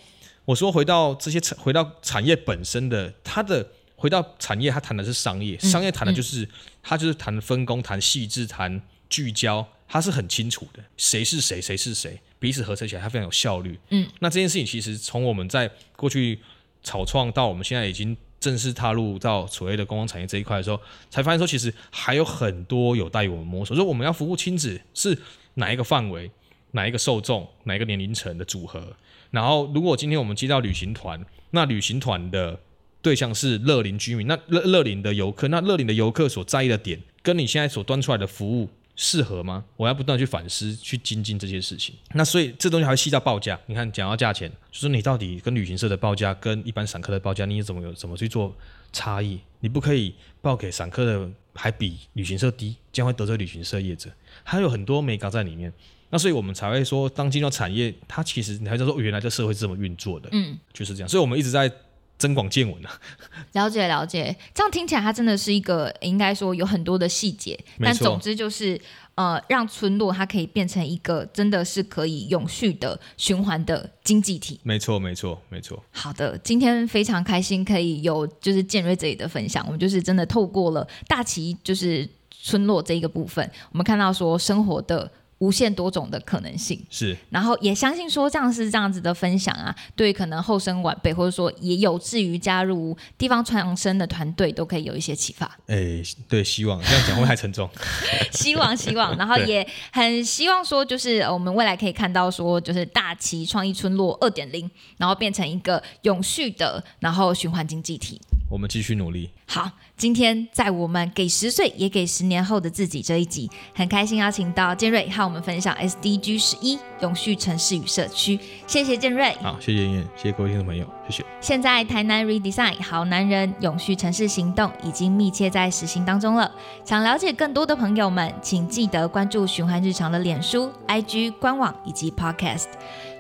[0.49, 6.49] 我说回到这些产，回到产业本身的，它的回到产业，它谈的是商业，商业谈的就是
[6.83, 8.81] 它就是谈分工、谈细致、谈
[9.11, 13.79] 聚焦，它是很清楚的，谁是谁，谁是谁，彼此合成起来，它非常有效率。
[13.91, 16.41] 嗯，那这件事情其实从我们在过去
[16.83, 20.81] 草创到我们现在已经正式踏入到所谓的公共产业这一块的时候，
[21.11, 23.77] 才发现说其实还有很多有待于我们摸索。
[23.77, 25.19] 说我们要服务亲子是
[25.55, 26.31] 哪一个范围？
[26.73, 28.95] 哪一个受众，哪一个年龄层的组合？
[29.31, 32.59] 然后，如果今天我们接到旅行团，那旅行团的
[33.03, 39.65] 对象是乐龄居民，那乐乐龄的游客，那乐龄的游客所在意的点，跟你现在所端出来的服务适合吗？
[39.77, 41.95] 我要不断去反思，去精进这些事情。
[42.15, 43.59] 那所以这东西还会细到报价。
[43.67, 48.57] 你看，讲到价钱，就是你到底跟旅行社的报价，跟一般散客的报价，你怎么有怎么去做
[48.93, 49.39] 差异？
[49.61, 54.11] 你不可以报给散客的还比旅行社低，将会得罪旅行社业者。
[54.43, 55.73] 还有很多美感在里面。
[56.11, 61.09] 那所以我们才会说，当今的产业，它其实你还在说，原来这社会是这么运作的，嗯，就是这样。
[61.09, 61.71] 所以我们一直在
[62.17, 63.01] 增广见闻啊。
[63.53, 68.81] 了解了解，这样听起来它真的是一个应该说有很多的细节，但总之就是
[69.17, 74.59] 呃，让村落它可以变成一个真的是可以永续的循环的经济体。
[74.63, 75.85] 没错没错没错。
[75.91, 85.11] 好的，今天非常开心可以有就是建瑞这里的分享，我们就是真的透过了大旗就是村落这一个部分，我们看到说生活的。
[85.39, 95.47] 无限多种的可能性是，然后也相信说这样是这样子的分享啊，对可能后生晚辈或者说也有志于加入地方传声的团队都可以有一些启发。
[95.67, 97.69] 哎，对，希望这样讲会太沉重。
[98.33, 108.21] 希望希望，然后也很希望说，就是我们未来可以看到说，就是大旗创意村落二点零，然后变成一个永续的，然后循环经济体。
[108.51, 109.31] 我们继续努力。
[109.51, 118.39] 好，今天在我们给十岁也给十年后的自己这一集，很开心邀请到建瑞和我们分享 SDG 十一永续城市与社区。
[118.67, 119.35] 谢谢建瑞。
[119.41, 121.25] 好，谢谢燕燕，谢谢各位听众朋友，谢谢。
[121.41, 126.53] 现在台南 Redesign 好男人永续城市行动已经密切在实行当中了。
[126.85, 132.67] 想了解更多的朋友们，请记得关注循环日常的脸书、IG 官网以及 Podcast。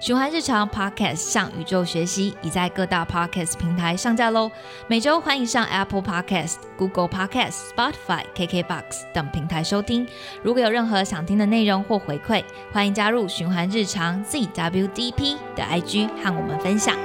[0.00, 4.48] 循环日常 Podcast 向宇宙学习已在各大 Podcast 平台上架喽。
[4.86, 10.06] 每周欢迎上 Apple Podcast、Google Podcast、Spotify、KKBox 等平台收听。
[10.42, 12.42] 如果有任何想听的内容或回馈，
[12.72, 16.96] 欢迎加入循环日常 ZWDP 的 IG 和我们分享。